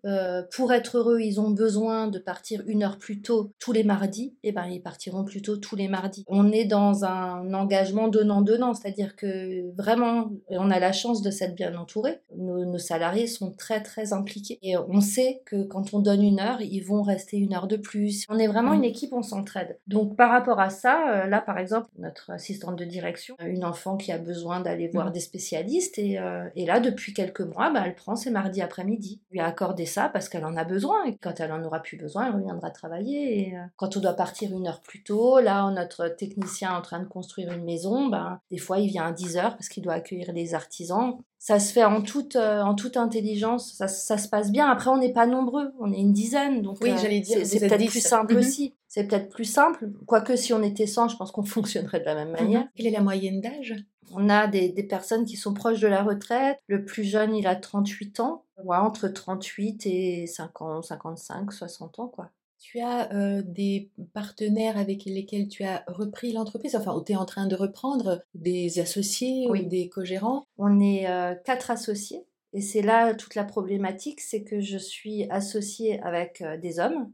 pour 0.52 0.74
être 0.74 0.98
heureux, 0.98 1.20
ils 1.22 1.40
ont 1.40 1.52
besoin 1.52 2.08
de 2.08 2.20
partir 2.20 2.64
une 2.68 2.84
heure 2.84 2.98
plus 2.98 3.22
tôt 3.22 3.52
tous 3.60 3.72
les 3.72 3.84
mardis, 3.84 4.36
eh 4.44 4.52
ben 4.52 4.66
ils 4.66 4.82
partiront 4.82 5.24
plus 5.24 5.42
tôt 5.42 5.58
tous 5.58 5.76
les 5.76 5.88
mardis. 5.88 6.24
On 6.28 6.52
est 6.52 6.66
dans 6.66 7.06
un 7.06 7.54
engagement 7.54 8.08
donnant-donnant, 8.08 8.74
c'est-à-dire 8.74 9.16
que 9.16 9.72
vraiment, 9.76 10.32
on 10.50 10.72
a 10.72 10.80
la 10.80 10.92
chance 10.92 11.22
de 11.22 11.32
s'être 11.32 11.56
bien 11.56 11.76
entouré. 11.76 12.20
Nos, 12.36 12.78
salariés 12.78 13.28
sont 13.28 13.52
très 13.52 13.82
très 13.82 14.14
impliqués 14.14 14.58
et 14.62 14.76
on 14.78 15.02
sait 15.02 15.42
que 15.46 15.64
quand 15.64 15.94
on 15.94 16.00
donne 16.00 16.24
une 16.24 16.40
heure, 16.40 16.62
ils 16.62 16.82
vont 16.82 17.02
rester 17.02 17.38
une 17.38 17.54
heure 17.54 17.68
de 17.68 17.78
plus. 17.78 18.26
On 18.30 18.40
est 18.40 18.48
vraiment 18.48 18.74
une 18.74 18.84
équipe, 18.84 19.14
on 19.14 19.22
s'entraide. 19.22 19.78
Donc 19.88 20.16
par 20.16 20.32
rapport 20.32 20.60
à 20.60 20.70
ça, 20.70 21.10
euh, 21.10 21.28
là 21.28 21.42
par 21.42 21.58
exemple, 21.58 21.88
notre 22.00 22.32
assistante 22.32 22.78
de 22.78 22.86
direction, 22.86 23.36
une 23.46 23.64
enfant 23.64 23.98
qui 23.98 24.12
a 24.12 24.18
besoin 24.18 24.62
d'aller 24.62 24.88
voir 24.88 25.10
mm. 25.10 25.14
des 25.14 25.20
spécialistes 25.20 26.00
et, 26.00 26.18
euh, 26.18 26.48
et, 26.56 26.61
là 26.66 26.80
depuis 26.80 27.14
quelques 27.14 27.42
mois, 27.42 27.72
bah, 27.72 27.84
elle 27.86 27.96
prend 27.96 28.16
ses 28.16 28.32
mardis 28.32 28.62
après-midi. 28.62 29.22
Lui 29.32 29.40
a 29.40 29.46
accordé 29.46 29.86
ça 29.86 30.10
parce 30.10 30.30
qu'elle 30.30 30.46
en 30.46 30.58
a 30.58 30.64
besoin 30.64 31.06
et 31.06 31.18
quand 31.18 31.40
elle 31.40 31.52
en 31.52 31.64
aura 31.64 31.82
plus 31.82 31.98
besoin, 31.98 32.28
elle 32.28 32.36
reviendra 32.36 32.70
travailler. 32.72 33.48
Et 33.48 33.56
euh, 33.56 33.62
quand 33.78 33.98
on 33.98 34.00
doit 34.00 34.14
partir 34.14 34.52
une 34.52 34.68
heure 34.68 34.82
plus 34.82 35.04
tôt, 35.04 35.40
là 35.40 35.70
notre 35.72 36.08
technicien 36.08 36.72
est 36.72 36.78
en 36.78 36.82
train 36.82 37.00
de 37.00 37.08
construire 37.08 37.52
une 37.52 37.64
maison, 37.64 38.08
ben, 38.08 38.40
des 38.50 38.58
fois 38.58 38.80
il 38.80 38.88
vient 38.88 39.06
à 39.06 39.12
10 39.12 39.38
heures 39.38 39.56
parce 39.56 39.70
qu'il 39.70 39.84
doit 39.84 39.94
accueillir 39.94 40.32
les 40.34 40.54
artisans. 40.54 41.18
Ça 41.38 41.60
se 41.60 41.74
fait 41.74 41.84
en 41.84 42.04
toute, 42.04 42.36
euh, 42.36 42.62
en 42.62 42.76
toute 42.76 42.98
intelligence, 42.98 43.74
ça, 43.74 43.88
ça, 43.88 44.20
se 44.20 44.28
passe 44.28 44.52
bien. 44.52 44.70
Après, 44.70 44.92
on 44.92 44.98
n'est 44.98 45.12
pas 45.12 45.26
nombreux, 45.26 45.74
on 45.80 45.92
est 45.92 45.98
une 45.98 46.14
dizaine, 46.14 46.62
donc 46.62 46.78
oui, 46.84 46.92
j'allais 47.02 47.20
dire, 47.20 47.44
c'est 47.46 47.60
peut-être 47.60 47.90
plus 47.90 48.00
simple 48.00 48.34
mhm. 48.34 48.40
aussi. 48.40 48.76
C'est 48.88 49.08
peut-être 49.08 49.30
plus 49.30 49.46
simple, 49.46 49.90
quoique 50.06 50.36
si 50.36 50.54
on 50.54 50.62
était 50.62 50.86
100, 50.86 51.08
je 51.08 51.18
pense 51.18 51.32
qu'on 51.32 51.44
fonctionnerait 51.44 52.00
de 52.00 52.06
la 52.06 52.14
même 52.14 52.28
mhm. 52.28 52.36
manière. 52.36 52.68
Quelle 52.76 52.86
est 52.86 52.92
la 52.92 53.02
moyenne 53.02 53.42
d'âge? 53.42 53.74
On 54.14 54.30
a 54.30 54.48
des, 54.48 54.70
des, 54.70 54.84
personnes 54.84 55.26
qui 55.26 55.38
sont 55.38 55.54
proches 55.54 55.80
de 55.80 55.88
la 55.88 56.04
retraite. 56.04 56.60
Le 56.68 56.86
plus 56.86 57.04
jeune, 57.04 57.36
il 57.36 57.48
a 57.48 57.56
38 57.56 58.20
ans, 58.20 58.46
ouais, 58.64 58.78
entre 58.78 59.08
38 59.08 59.86
et 59.86 60.28
50, 60.28 60.84
55, 60.84 61.52
60 61.52 62.00
ans, 62.00 62.08
quoi. 62.08 62.32
Tu 62.62 62.80
as 62.80 63.12
euh, 63.14 63.42
des 63.44 63.90
partenaires 64.14 64.78
avec 64.78 65.06
lesquels 65.06 65.48
tu 65.48 65.64
as 65.64 65.84
repris 65.88 66.32
l'entreprise, 66.32 66.76
enfin, 66.76 66.96
ou 66.96 67.04
tu 67.04 67.14
es 67.14 67.16
en 67.16 67.26
train 67.26 67.48
de 67.48 67.56
reprendre 67.56 68.22
des 68.36 68.80
associés 68.80 69.48
ou 69.50 69.58
des 69.58 69.90
co-gérants? 69.90 70.46
On 70.60 70.80
est 70.80 71.10
euh, 71.10 71.34
quatre 71.44 71.72
associés. 71.72 72.24
Et 72.54 72.62
c'est 72.62 72.84
là 72.84 73.16
toute 73.16 73.34
la 73.34 73.46
problématique, 73.46 74.22
c'est 74.22 74.44
que 74.44 74.60
je 74.60 74.78
suis 74.78 75.28
associée 75.32 76.00
avec 76.02 76.42
euh, 76.42 76.56
des 76.58 76.80
hommes 76.80 77.12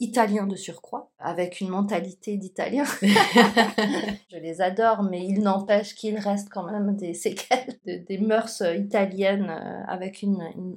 italien 0.00 0.46
de 0.46 0.54
surcroît, 0.54 1.10
avec 1.18 1.60
une 1.60 1.68
mentalité 1.68 2.36
d'italien. 2.36 2.84
je 3.02 4.36
les 4.36 4.60
adore, 4.60 5.02
mais 5.02 5.26
il 5.26 5.40
n'empêche 5.42 5.94
qu'il 5.94 6.16
reste 6.18 6.48
quand 6.50 6.70
même 6.70 6.96
des 6.96 7.14
séquelles, 7.14 7.78
des 7.84 8.18
mœurs 8.18 8.62
italiennes, 8.76 9.50
euh, 9.50 9.82
avec 9.88 10.24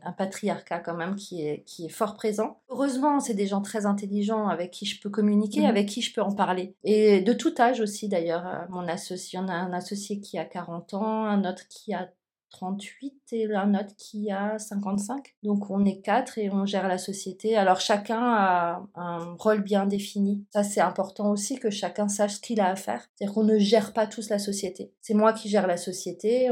un 0.04 0.12
patriarcat 0.12 0.80
quand 0.80 0.96
même 0.96 1.16
qui 1.16 1.46
est, 1.48 1.64
qui 1.66 1.86
est 1.86 1.90
fort 1.90 2.16
présent. 2.16 2.58
Heureusement, 2.70 3.20
c'est 3.20 3.34
des 3.34 3.48
gens 3.48 3.62
très 3.62 3.86
intelligents 3.86 4.48
avec 4.48 4.72
qui 4.72 4.86
je 4.86 5.00
peux 5.00 5.10
communiquer, 5.10 5.62
mhm. 5.62 5.68
avec 5.68 5.88
qui 5.88 6.02
je 6.02 6.14
peux 6.14 6.22
en 6.22 6.34
parler. 6.34 6.76
Et 6.84 7.22
de 7.22 7.34
tout 7.34 7.54
âge 7.60 7.80
aussi 7.80 8.08
d'ailleurs. 8.08 8.48
Euh, 8.48 8.66
mon 8.70 8.88
associé, 8.88 9.38
on 9.40 9.48
a 9.48 9.54
un 9.54 9.74
associé 9.74 10.20
qui 10.20 10.38
a 10.38 10.46
40 10.46 10.94
ans, 10.96 11.26
un 11.26 11.48
autre 11.48 11.68
qui 11.68 11.94
a 11.94 12.10
38 12.52 13.14
et 13.32 13.54
un 13.54 13.74
autre 13.74 13.96
qui 13.98 14.30
a 14.30 14.60
55. 14.60 15.36
Donc 15.44 15.70
on 15.70 15.86
est 15.86 16.02
quatre 16.02 16.38
et 16.38 16.50
on 16.52 16.66
gère 16.66 16.88
la 16.88 16.98
société. 16.98 17.58
Alors 17.58 17.80
chacun 17.80 18.22
a 18.22 18.84
un 18.96 19.36
rôle 19.40 19.62
bien 19.62 19.86
défini. 19.86 20.46
Ça 20.52 20.64
c'est 20.64 20.82
important 20.82 21.32
aussi 21.32 21.58
que 21.58 21.70
chacun 21.70 22.08
sache 22.08 22.36
ce 22.36 22.42
qu'il 22.42 22.60
a 22.60 22.68
à 22.68 22.76
faire. 22.76 23.08
C'est-à-dire 23.16 23.34
qu'on 23.34 23.44
ne 23.44 23.58
gère 23.58 23.94
pas 23.94 24.06
tous 24.06 24.30
la 24.30 24.40
société. 24.40 24.94
C'est 25.02 25.14
moi 25.14 25.34
qui 25.34 25.50
gère 25.50 25.68
la 25.68 25.78
société. 25.78 26.50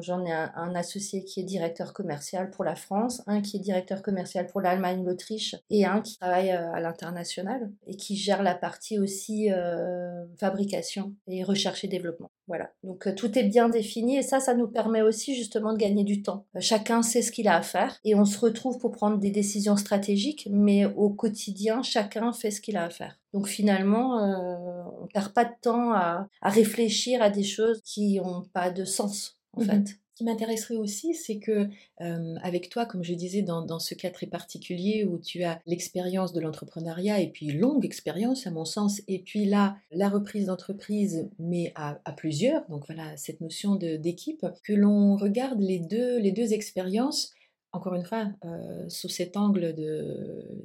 J'en 0.00 0.24
ai 0.24 0.32
un, 0.32 0.74
associé 0.74 1.24
qui 1.24 1.40
est 1.40 1.44
directeur 1.44 1.92
commercial 1.92 2.50
pour 2.50 2.64
la 2.64 2.76
France, 2.76 3.22
un 3.26 3.42
qui 3.42 3.56
est 3.56 3.60
directeur 3.60 4.02
commercial 4.02 4.46
pour 4.46 4.60
l'Allemagne, 4.60 5.04
l'Autriche 5.04 5.56
et 5.68 5.84
un 5.84 6.00
qui 6.00 6.16
travaille 6.16 6.52
euh, 6.52 6.72
à 6.72 6.80
l'international 6.80 7.70
et 7.86 7.96
qui 7.96 8.16
gère 8.16 8.42
la 8.42 8.54
partie 8.54 8.98
aussi 8.98 9.50
euh, 9.50 10.24
fabrication 10.38 11.14
et 11.26 11.42
recherche 11.42 11.84
et 11.84 11.88
développement. 11.88 12.30
Voilà. 12.50 12.72
Donc 12.82 13.06
euh, 13.06 13.14
tout 13.14 13.38
est 13.38 13.44
bien 13.44 13.68
défini 13.68 14.16
et 14.16 14.22
ça, 14.22 14.40
ça 14.40 14.54
nous 14.54 14.66
permet 14.66 15.02
aussi 15.02 15.36
justement 15.36 15.72
de 15.72 15.78
gagner 15.78 16.02
du 16.02 16.20
temps. 16.20 16.46
Euh, 16.56 16.60
chacun 16.60 17.00
sait 17.00 17.22
ce 17.22 17.30
qu'il 17.30 17.46
a 17.46 17.54
à 17.54 17.62
faire 17.62 17.96
et 18.02 18.16
on 18.16 18.24
se 18.24 18.40
retrouve 18.40 18.76
pour 18.78 18.90
prendre 18.90 19.18
des 19.18 19.30
décisions 19.30 19.76
stratégiques, 19.76 20.48
mais 20.50 20.84
au 20.84 21.10
quotidien, 21.10 21.84
chacun 21.84 22.32
fait 22.32 22.50
ce 22.50 22.60
qu'il 22.60 22.76
a 22.76 22.86
à 22.86 22.90
faire. 22.90 23.20
Donc 23.32 23.46
finalement, 23.46 24.18
euh, 24.18 24.82
on 25.00 25.06
perd 25.06 25.32
pas 25.32 25.44
de 25.44 25.52
temps 25.62 25.92
à, 25.92 26.26
réfléchir 26.42 27.22
à 27.22 27.30
des 27.30 27.44
choses 27.44 27.80
qui 27.84 28.16
n'ont 28.16 28.42
pas 28.52 28.70
de 28.70 28.84
sens 28.84 29.38
en 29.52 29.62
mmh 29.62 29.66
fait 29.66 29.99
qui 30.20 30.24
m'intéresserait 30.24 30.76
aussi, 30.76 31.14
c'est 31.14 31.38
que 31.38 31.70
avec 31.98 32.68
toi, 32.68 32.84
comme 32.84 33.02
je 33.02 33.14
disais, 33.14 33.40
dans, 33.40 33.78
ce 33.78 33.94
cas 33.94 34.10
très 34.10 34.26
particulier 34.26 35.02
où 35.04 35.18
tu 35.18 35.44
as 35.44 35.58
l'expérience 35.64 36.34
de 36.34 36.40
l'entrepreneuriat 36.40 37.20
et 37.20 37.30
puis 37.30 37.52
longue 37.52 37.86
expérience 37.86 38.46
à 38.46 38.50
mon 38.50 38.66
sens, 38.66 39.00
et 39.08 39.20
puis 39.20 39.46
là, 39.46 39.78
la 39.90 40.10
reprise 40.10 40.46
d'entreprise, 40.46 41.30
mais 41.38 41.72
à, 41.74 41.94
plusieurs, 42.12 42.68
donc 42.68 42.84
voilà, 42.86 43.16
cette 43.16 43.40
notion 43.40 43.76
d'équipe, 43.76 44.44
que 44.62 44.74
l'on 44.74 45.16
regarde 45.16 45.58
les 45.58 45.78
deux, 45.78 46.18
les 46.18 46.32
deux 46.32 46.52
expériences, 46.52 47.32
encore 47.72 47.94
une 47.94 48.04
fois, 48.04 48.28
sous 48.88 49.08
cet 49.08 49.38
angle 49.38 49.74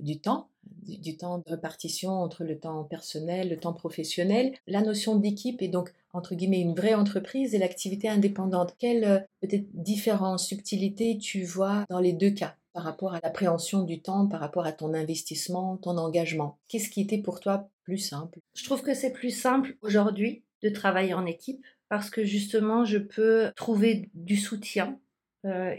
du 0.01 0.19
temps, 0.19 0.49
du, 0.87 1.17
temps 1.17 1.39
de 1.39 1.51
répartition 1.51 2.11
entre 2.11 2.43
le 2.43 2.59
temps 2.59 2.83
personnel, 2.83 3.49
le 3.49 3.57
temps 3.57 3.73
professionnel. 3.73 4.53
La 4.67 4.81
notion 4.81 5.15
d'équipe 5.15 5.61
est 5.61 5.67
donc, 5.67 5.91
entre 6.13 6.35
guillemets, 6.35 6.61
une 6.61 6.75
vraie 6.75 6.93
entreprise 6.93 7.55
et 7.55 7.57
l'activité 7.57 8.09
indépendante. 8.09 8.75
Quelle 8.77 9.03
euh, 9.03 9.19
peut-être 9.41 9.67
différence, 9.73 10.47
subtilité 10.47 11.17
tu 11.17 11.43
vois 11.43 11.85
dans 11.89 11.99
les 11.99 12.13
deux 12.13 12.31
cas 12.31 12.55
par 12.73 12.83
rapport 12.83 13.13
à 13.13 13.19
l'appréhension 13.23 13.83
du 13.83 14.01
temps, 14.01 14.27
par 14.27 14.39
rapport 14.41 14.65
à 14.65 14.71
ton 14.71 14.93
investissement, 14.93 15.77
ton 15.77 15.97
engagement? 15.97 16.57
Qu'est-ce 16.67 16.89
qui 16.89 17.01
était 17.01 17.19
pour 17.19 17.39
toi 17.39 17.69
plus 17.83 17.97
simple? 17.97 18.39
Je 18.55 18.63
trouve 18.63 18.81
que 18.81 18.93
c'est 18.93 19.13
plus 19.13 19.31
simple 19.31 19.77
aujourd'hui 19.81 20.43
de 20.61 20.69
travailler 20.69 21.13
en 21.13 21.25
équipe 21.25 21.65
parce 21.89 22.09
que 22.09 22.23
justement 22.23 22.85
je 22.85 22.97
peux 22.97 23.51
trouver 23.55 24.09
du 24.13 24.37
soutien 24.37 24.99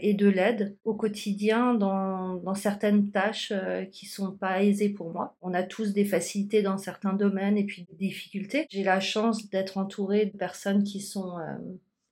et 0.01 0.13
de 0.13 0.27
l'aide 0.27 0.77
au 0.83 0.93
quotidien 0.93 1.73
dans, 1.73 2.55
certaines 2.55 3.11
tâches 3.11 3.51
euh, 3.51 3.85
qui 3.85 4.05
sont 4.05 4.31
pas 4.31 4.63
aisées 4.63 4.89
pour 4.89 5.11
moi. 5.11 5.35
On 5.41 5.53
a 5.53 5.63
tous 5.63 5.93
des 5.93 6.05
facilités 6.05 6.61
dans 6.61 6.77
certains 6.77 7.13
domaines 7.13 7.57
et 7.57 7.65
puis 7.65 7.85
des 7.89 8.07
difficultés. 8.07 8.65
J'ai 8.69 8.83
la 8.83 8.99
chance 8.99 9.49
d'être 9.49 9.77
entourée 9.77 10.27
de 10.27 10.37
personnes 10.37 10.83
qui 10.83 11.01
sont 11.01 11.37
euh, 11.37 11.57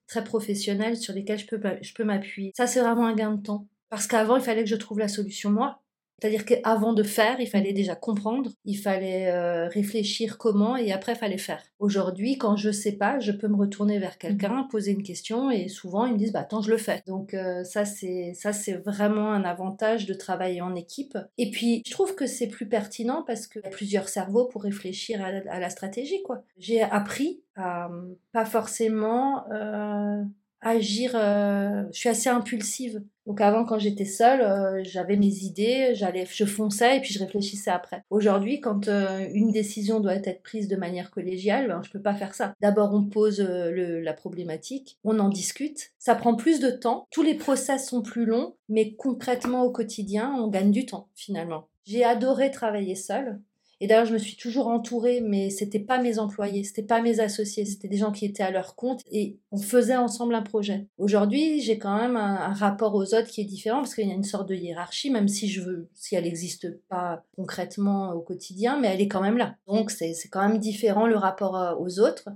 très 0.06 0.22
professionnelles 0.22 0.96
sur 0.96 1.14
lesquelles 1.14 1.38
je 1.38 1.46
peux, 1.46 1.60
je 1.80 1.94
peux 1.94 2.04
m'appuyer. 2.04 2.52
Ça, 2.56 2.66
c'est 2.66 2.80
vraiment 2.80 3.06
un 3.06 3.14
gain 3.14 3.34
de 3.34 3.42
temps. 3.42 3.66
Parce 3.88 4.06
qu'avant, 4.06 4.36
il 4.36 4.42
fallait 4.42 4.64
que 4.64 4.70
je 4.70 4.76
trouve 4.76 4.98
la 4.98 5.08
solution 5.08 5.50
moi. 5.50 5.82
C'est-à-dire 6.20 6.44
qu'avant 6.46 6.94
de 6.94 7.02
faire, 7.02 7.40
il 7.40 7.46
fallait 7.46 7.72
déjà 7.72 7.94
comprendre, 7.94 8.50
il 8.64 8.76
fallait 8.76 9.30
euh, 9.30 9.68
réfléchir 9.68 10.38
comment 10.38 10.76
et 10.76 10.92
après 10.92 11.12
il 11.12 11.18
fallait 11.18 11.38
faire. 11.38 11.62
Aujourd'hui, 11.78 12.38
quand 12.38 12.56
je 12.56 12.70
sais 12.70 12.92
pas, 12.92 13.18
je 13.18 13.32
peux 13.32 13.48
me 13.48 13.56
retourner 13.56 13.98
vers 13.98 14.16
quelqu'un, 14.16 14.62
mhm. 14.62 14.68
poser 14.68 14.92
une 14.92 15.02
question 15.02 15.50
et 15.50 15.68
souvent 15.68 16.06
ils 16.06 16.14
me 16.14 16.18
disent 16.18 16.32
bah 16.32 16.40
attends, 16.40 16.62
je 16.62 16.70
le 16.70 16.78
fais. 16.78 17.02
Donc 17.06 17.34
euh, 17.34 17.64
ça 17.64 17.84
c'est 17.84 18.32
ça 18.34 18.52
c'est 18.52 18.74
vraiment 18.74 19.30
un 19.32 19.44
avantage 19.44 20.06
de 20.06 20.14
travailler 20.14 20.62
en 20.62 20.74
équipe. 20.74 21.18
Et 21.36 21.50
puis 21.50 21.82
je 21.86 21.90
trouve 21.90 22.14
que 22.14 22.26
c'est 22.26 22.48
plus 22.48 22.66
pertinent 22.66 23.22
parce 23.26 23.46
qu'il 23.46 23.62
y 23.62 23.66
a 23.66 23.70
plusieurs 23.70 24.08
cerveaux 24.08 24.46
pour 24.46 24.62
réfléchir 24.62 25.22
à 25.22 25.32
la, 25.32 25.52
à 25.52 25.60
la 25.60 25.70
stratégie 25.70 26.22
quoi. 26.22 26.42
J'ai 26.58 26.80
appris 26.80 27.42
à 27.56 27.90
pas 28.32 28.44
forcément 28.44 29.44
euh, 29.50 30.22
agir. 30.60 31.12
Euh, 31.14 31.84
je 31.92 31.98
suis 31.98 32.08
assez 32.08 32.28
impulsive. 32.28 33.02
Donc 33.26 33.40
avant, 33.40 33.64
quand 33.64 33.78
j'étais 33.78 34.04
seule, 34.04 34.40
euh, 34.40 34.82
j'avais 34.84 35.16
mes 35.16 35.38
idées, 35.38 35.94
j'allais, 35.94 36.26
je 36.30 36.44
fonçais 36.44 36.98
et 36.98 37.00
puis 37.00 37.12
je 37.12 37.18
réfléchissais 37.18 37.70
après. 37.70 38.04
Aujourd'hui, 38.10 38.60
quand 38.60 38.86
euh, 38.88 39.26
une 39.32 39.50
décision 39.50 39.98
doit 40.00 40.14
être 40.14 40.42
prise 40.42 40.68
de 40.68 40.76
manière 40.76 41.10
collégiale, 41.10 41.68
ben, 41.68 41.82
je 41.82 41.90
peux 41.90 42.02
pas 42.02 42.14
faire 42.14 42.34
ça. 42.34 42.54
D'abord, 42.60 42.94
on 42.94 43.04
pose 43.04 43.40
le, 43.40 44.00
la 44.00 44.12
problématique, 44.12 44.98
on 45.02 45.18
en 45.18 45.28
discute. 45.28 45.90
Ça 45.98 46.14
prend 46.14 46.36
plus 46.36 46.60
de 46.60 46.70
temps. 46.70 47.06
Tous 47.10 47.22
les 47.22 47.34
process 47.34 47.88
sont 47.88 48.02
plus 48.02 48.26
longs, 48.26 48.54
mais 48.68 48.94
concrètement 48.94 49.64
au 49.64 49.72
quotidien, 49.72 50.32
on 50.38 50.48
gagne 50.48 50.70
du 50.70 50.86
temps 50.86 51.08
finalement. 51.14 51.68
J'ai 51.84 52.04
adoré 52.04 52.50
travailler 52.50 52.96
seule. 52.96 53.40
Et 53.80 53.86
d'ailleurs, 53.86 54.06
je 54.06 54.14
me 54.14 54.18
suis 54.18 54.36
toujours 54.36 54.68
entourée, 54.68 55.20
mais 55.20 55.50
c'était 55.50 55.80
pas 55.80 56.00
mes 56.00 56.18
employés, 56.18 56.64
c'était 56.64 56.82
pas 56.82 57.02
mes 57.02 57.20
associés, 57.20 57.66
c'était 57.66 57.88
des 57.88 57.98
gens 57.98 58.10
qui 58.10 58.24
étaient 58.24 58.42
à 58.42 58.50
leur 58.50 58.74
compte 58.74 59.02
et 59.10 59.38
on 59.50 59.58
faisait 59.58 59.96
ensemble 59.96 60.34
un 60.34 60.42
projet. 60.42 60.86
Aujourd'hui, 60.96 61.60
j'ai 61.60 61.78
quand 61.78 61.96
même 61.96 62.16
un, 62.16 62.54
rapport 62.54 62.94
aux 62.94 63.14
autres 63.14 63.26
qui 63.26 63.42
est 63.42 63.44
différent 63.44 63.78
parce 63.78 63.94
qu'il 63.94 64.08
y 64.08 64.10
a 64.10 64.14
une 64.14 64.24
sorte 64.24 64.48
de 64.48 64.54
hiérarchie, 64.54 65.10
même 65.10 65.28
si 65.28 65.48
je 65.48 65.60
veux, 65.60 65.90
si 65.94 66.14
elle 66.14 66.24
n'existe 66.24 66.80
pas 66.88 67.24
concrètement 67.36 68.12
au 68.12 68.20
quotidien, 68.20 68.80
mais 68.80 68.88
elle 68.88 69.00
est 69.00 69.08
quand 69.08 69.20
même 69.20 69.36
là. 69.36 69.56
Donc 69.66 69.90
c'est 69.90 70.14
quand 70.30 70.46
même 70.48 70.58
différent 70.58 71.06
le 71.06 71.16
rapport 71.16 71.56
euh, 71.56 71.74
aux 71.78 72.00
autres. 72.00 72.28